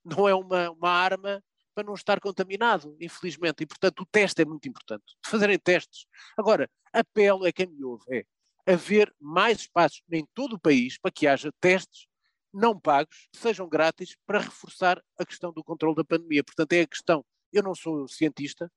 não 0.04 0.28
é 0.28 0.34
uma, 0.34 0.70
uma 0.70 0.90
arma 0.90 1.42
para 1.74 1.84
não 1.84 1.94
estar 1.94 2.20
contaminado, 2.20 2.96
infelizmente. 3.00 3.62
E, 3.62 3.66
portanto, 3.66 4.00
o 4.00 4.06
teste 4.06 4.42
é 4.42 4.44
muito 4.44 4.68
importante. 4.68 5.04
Fazerem 5.26 5.58
testes. 5.58 6.06
Agora, 6.36 6.70
apelo 6.92 7.46
é 7.46 7.52
quem 7.52 7.66
me 7.66 7.82
ouve, 7.82 8.04
é 8.10 8.24
haver 8.72 9.12
mais 9.20 9.60
espaços 9.60 10.02
em 10.10 10.26
todo 10.32 10.54
o 10.54 10.60
país 10.60 10.98
para 10.98 11.10
que 11.10 11.26
haja 11.26 11.52
testes 11.60 12.06
não 12.54 12.78
pagos, 12.78 13.28
sejam 13.34 13.68
grátis, 13.68 14.16
para 14.26 14.38
reforçar 14.38 15.02
a 15.18 15.26
questão 15.26 15.52
do 15.52 15.64
controle 15.64 15.96
da 15.96 16.04
pandemia. 16.04 16.44
Portanto, 16.44 16.72
é 16.72 16.82
a 16.82 16.86
questão. 16.86 17.24
Eu 17.52 17.62
não 17.62 17.74
sou 17.74 18.08
cientista, 18.08 18.70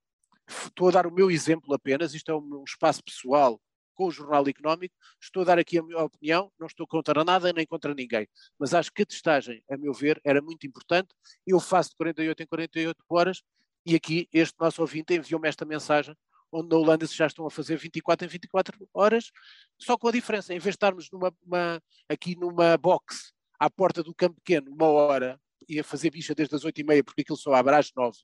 estou 0.48 0.90
a 0.90 0.92
dar 0.92 1.08
o 1.08 1.12
meu 1.12 1.30
exemplo 1.30 1.74
apenas, 1.74 2.14
isto 2.14 2.32
é 2.32 2.36
um 2.36 2.64
espaço 2.64 3.04
pessoal 3.04 3.60
com 3.94 4.06
o 4.06 4.12
Jornal 4.12 4.48
Económico, 4.48 4.96
estou 5.20 5.42
a 5.42 5.46
dar 5.46 5.58
aqui 5.60 5.80
a 5.80 5.84
minha 5.84 5.98
opinião, 5.98 6.52
não 6.60 6.68
estou 6.68 6.86
contra 6.86 7.24
nada 7.24 7.52
nem 7.52 7.66
contra 7.66 7.96
ninguém, 7.96 8.28
mas 8.60 8.74
acho 8.74 8.92
que 8.94 9.02
a 9.02 9.06
testagem, 9.06 9.64
a 9.70 9.76
meu 9.76 9.92
ver, 9.92 10.22
era 10.24 10.40
muito 10.40 10.68
importante, 10.68 11.10
eu 11.46 11.60
faço 11.60 11.90
de 11.90 11.96
48 11.96 12.44
em 12.44 12.46
48 12.46 13.04
horas 13.10 13.42
e 13.84 13.96
aqui 13.96 14.30
este 14.32 14.54
nosso 14.60 14.82
ouvinte 14.82 15.16
enviou-me 15.16 15.50
esta 15.50 15.66
mensagem, 15.66 16.16
onde 16.52 16.70
na 16.70 16.78
Holanda 16.78 17.08
já 17.08 17.26
estão 17.26 17.46
a 17.48 17.50
fazer 17.50 17.76
24 17.76 18.26
em 18.26 18.30
24 18.30 18.88
horas, 18.94 19.32
só 19.80 19.98
com 19.98 20.08
a 20.08 20.12
diferença, 20.12 20.54
em 20.54 20.60
vez 20.60 20.74
de 20.74 20.78
estarmos 20.78 21.10
numa, 21.12 21.34
uma, 21.44 21.82
aqui 22.08 22.36
numa 22.36 22.78
box 22.78 23.34
à 23.60 23.70
porta 23.70 24.04
do 24.04 24.14
campo 24.14 24.36
pequeno, 24.36 24.72
uma 24.72 24.88
hora, 24.88 25.40
e 25.68 25.80
a 25.80 25.84
fazer 25.84 26.10
bicha 26.10 26.36
desde 26.36 26.56
as 26.56 26.64
8 26.64 26.80
e 26.80 26.84
meia, 26.84 27.04
porque 27.04 27.22
aquilo 27.22 27.38
só 27.38 27.54
abre 27.54 27.76
às 27.76 27.92
9, 27.96 28.18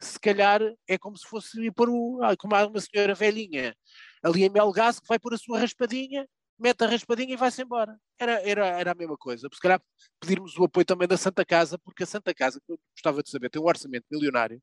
se 0.00 0.18
calhar 0.18 0.60
é 0.88 0.98
como 0.98 1.16
se 1.16 1.26
fosse 1.26 1.60
ir 1.60 1.72
pôr 1.72 1.88
ah, 2.22 2.36
como 2.36 2.54
uma 2.54 2.80
senhora 2.80 3.14
velhinha 3.14 3.74
ali 4.22 4.44
em 4.44 4.50
Melgaço 4.50 5.00
que 5.00 5.06
vai 5.08 5.18
pôr 5.18 5.32
a 5.32 5.38
sua 5.38 5.60
raspadinha 5.60 6.26
mete 6.60 6.84
a 6.84 6.86
raspadinha 6.86 7.32
e 7.32 7.36
vai-se 7.36 7.62
embora. 7.62 7.98
Era, 8.18 8.32
era, 8.46 8.66
era 8.66 8.92
a 8.92 8.94
mesma 8.94 9.16
coisa. 9.16 9.48
Se 9.50 9.60
calhar 9.60 9.80
pedirmos 10.20 10.56
o 10.58 10.64
apoio 10.64 10.84
também 10.84 11.08
da 11.08 11.16
Santa 11.16 11.44
Casa, 11.44 11.78
porque 11.78 12.02
a 12.02 12.06
Santa 12.06 12.34
Casa, 12.34 12.60
que 12.60 12.72
eu 12.72 12.78
gostava 12.94 13.22
de 13.22 13.30
saber, 13.30 13.48
tem 13.48 13.60
um 13.60 13.64
orçamento 13.64 14.04
milionário 14.10 14.62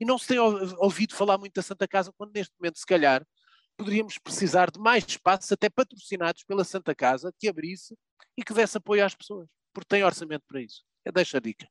e 0.00 0.04
não 0.04 0.18
se 0.18 0.26
tem 0.26 0.38
ouvido 0.40 1.14
falar 1.14 1.38
muito 1.38 1.54
da 1.54 1.62
Santa 1.62 1.86
Casa, 1.86 2.12
quando 2.18 2.32
neste 2.34 2.52
momento, 2.58 2.78
se 2.78 2.86
calhar, 2.86 3.24
poderíamos 3.76 4.18
precisar 4.18 4.70
de 4.70 4.78
mais 4.78 5.04
espaços, 5.06 5.52
até 5.52 5.68
patrocinados 5.68 6.42
pela 6.44 6.64
Santa 6.64 6.94
Casa, 6.94 7.32
que 7.38 7.48
abrisse 7.48 7.96
e 8.36 8.42
que 8.42 8.54
desse 8.54 8.78
apoio 8.78 9.04
às 9.04 9.14
pessoas, 9.14 9.48
porque 9.72 9.88
tem 9.88 10.04
orçamento 10.04 10.44
para 10.48 10.60
isso. 10.60 10.82
É 11.04 11.12
deixa 11.12 11.38
a 11.38 11.40
dica. 11.40 11.68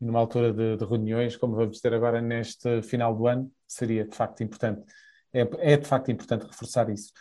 Numa 0.00 0.18
altura 0.18 0.52
de, 0.52 0.76
de 0.76 0.84
reuniões, 0.84 1.36
como 1.36 1.56
vamos 1.56 1.80
ter 1.80 1.94
agora 1.94 2.20
neste 2.20 2.82
final 2.82 3.16
do 3.16 3.26
ano, 3.26 3.50
seria 3.66 4.04
de 4.04 4.14
facto 4.14 4.42
importante. 4.42 4.84
É, 5.32 5.72
é 5.72 5.76
de 5.76 5.86
facto 5.86 6.10
importante 6.10 6.46
reforçar 6.46 6.90
isso. 6.90 7.12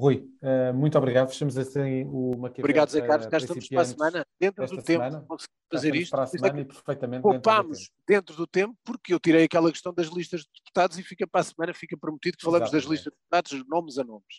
Rui, 0.00 0.26
uh, 0.40 0.72
muito 0.72 0.96
obrigado. 0.96 1.28
Fechamos 1.28 1.58
assim 1.58 2.04
o 2.06 2.30
Maquiavel. 2.38 2.64
Obrigado, 2.64 2.88
Zé 2.88 3.02
Carlos. 3.02 3.26
Cá 3.26 3.36
estamos 3.36 3.68
para 3.68 3.82
a 3.82 3.84
semana, 3.84 4.26
dentro 4.40 4.66
do 4.66 4.82
tempo. 4.82 5.04
Semana. 5.04 5.26
fazer 5.70 5.94
isto. 5.94 6.10
Para 6.10 6.22
a 6.22 6.26
semana 6.26 6.60
e 6.60 6.64
perfeitamente 6.64 7.22
Poupámos 7.22 7.90
dentro, 8.08 8.34
do 8.34 8.46
tempo, 8.46 8.74
porque 8.82 9.12
eu 9.12 9.20
tirei 9.20 9.44
aquela 9.44 9.70
questão 9.70 9.92
das 9.92 10.06
listas 10.06 10.40
de 10.40 10.48
deputados 10.56 10.98
e 10.98 11.02
fica 11.02 11.26
para 11.26 11.42
a 11.42 11.44
semana, 11.44 11.74
fica 11.74 11.98
prometido 11.98 12.38
que 12.38 12.42
falamos 12.42 12.68
Exatamente. 12.68 12.82
das 12.82 12.90
listas 12.90 13.12
de 13.12 13.18
deputados, 13.18 13.68
nomes 13.68 13.98
a 13.98 14.04
nomes. 14.04 14.36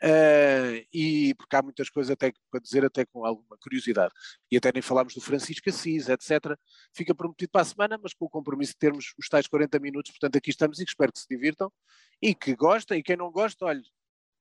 Uh, 0.00 0.86
e 0.94 1.34
porque 1.34 1.56
há 1.56 1.62
muitas 1.62 1.90
coisas 1.90 2.12
até 2.12 2.32
para 2.48 2.60
dizer, 2.60 2.84
até 2.84 3.04
com 3.04 3.26
alguma 3.26 3.58
curiosidade. 3.60 4.14
E 4.48 4.56
até 4.56 4.70
nem 4.72 4.80
falámos 4.80 5.12
do 5.12 5.20
Francisco 5.20 5.68
Assis, 5.68 6.08
etc. 6.08 6.56
Fica 6.94 7.12
prometido 7.16 7.50
para 7.50 7.62
a 7.62 7.64
semana, 7.64 7.98
mas 8.00 8.14
com 8.14 8.26
o 8.26 8.30
compromisso 8.30 8.74
de 8.74 8.78
termos 8.78 9.12
os 9.18 9.28
tais 9.28 9.48
40 9.48 9.76
minutos. 9.80 10.12
Portanto, 10.12 10.36
aqui 10.36 10.50
estamos 10.50 10.78
e 10.78 10.84
espero 10.84 11.12
que 11.12 11.18
se 11.18 11.26
divirtam 11.28 11.68
e 12.22 12.32
que 12.32 12.54
gostem. 12.54 13.00
E 13.00 13.02
quem 13.02 13.16
não 13.16 13.32
gosta, 13.32 13.64
olha, 13.64 13.82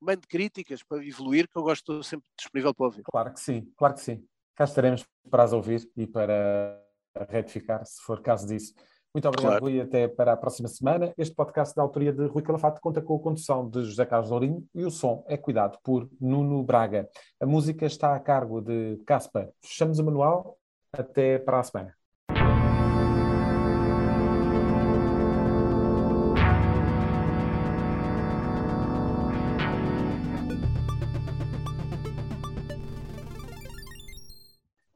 mande 0.01 0.27
críticas 0.27 0.83
para 0.83 1.05
evoluir, 1.05 1.47
que 1.47 1.57
eu 1.57 1.63
gosto, 1.63 1.81
estou 1.81 2.03
sempre 2.03 2.25
disponível 2.38 2.73
para 2.73 2.85
ouvir. 2.85 3.03
Claro 3.03 3.33
que 3.33 3.39
sim, 3.39 3.71
claro 3.77 3.93
que 3.93 4.01
sim. 4.01 4.25
Cá 4.55 4.63
estaremos 4.63 5.05
para 5.29 5.43
as 5.43 5.53
ouvir 5.53 5.89
e 5.95 6.05
para 6.07 6.81
retificar, 7.29 7.85
se 7.85 8.01
for 8.01 8.21
caso 8.21 8.47
disso. 8.47 8.73
Muito 9.13 9.27
obrigado, 9.27 9.51
claro. 9.51 9.65
Rui, 9.65 9.75
e 9.75 9.81
até 9.81 10.07
para 10.07 10.33
a 10.33 10.38
próxima 10.38 10.67
semana. 10.67 11.12
Este 11.17 11.33
podcast 11.33 11.75
da 11.75 11.81
autoria 11.81 12.13
de 12.13 12.27
Rui 12.27 12.43
Calafato 12.43 12.79
conta 12.79 13.01
com 13.01 13.15
a 13.15 13.19
condução 13.19 13.67
de 13.67 13.83
José 13.83 14.05
Carlos 14.05 14.29
Lourinho 14.29 14.63
e 14.73 14.85
o 14.85 14.91
som 14.91 15.25
é 15.27 15.35
cuidado 15.35 15.79
por 15.83 16.07
Nuno 16.21 16.63
Braga. 16.63 17.09
A 17.39 17.45
música 17.45 17.88
está 17.88 18.15
a 18.15 18.19
cargo 18.19 18.62
de 18.62 19.01
Caspa. 19.07 19.51
Fechamos 19.62 19.97
o 19.97 20.03
manual. 20.03 20.57
Até 20.91 21.38
para 21.38 21.59
a 21.59 21.63
semana. 21.63 21.98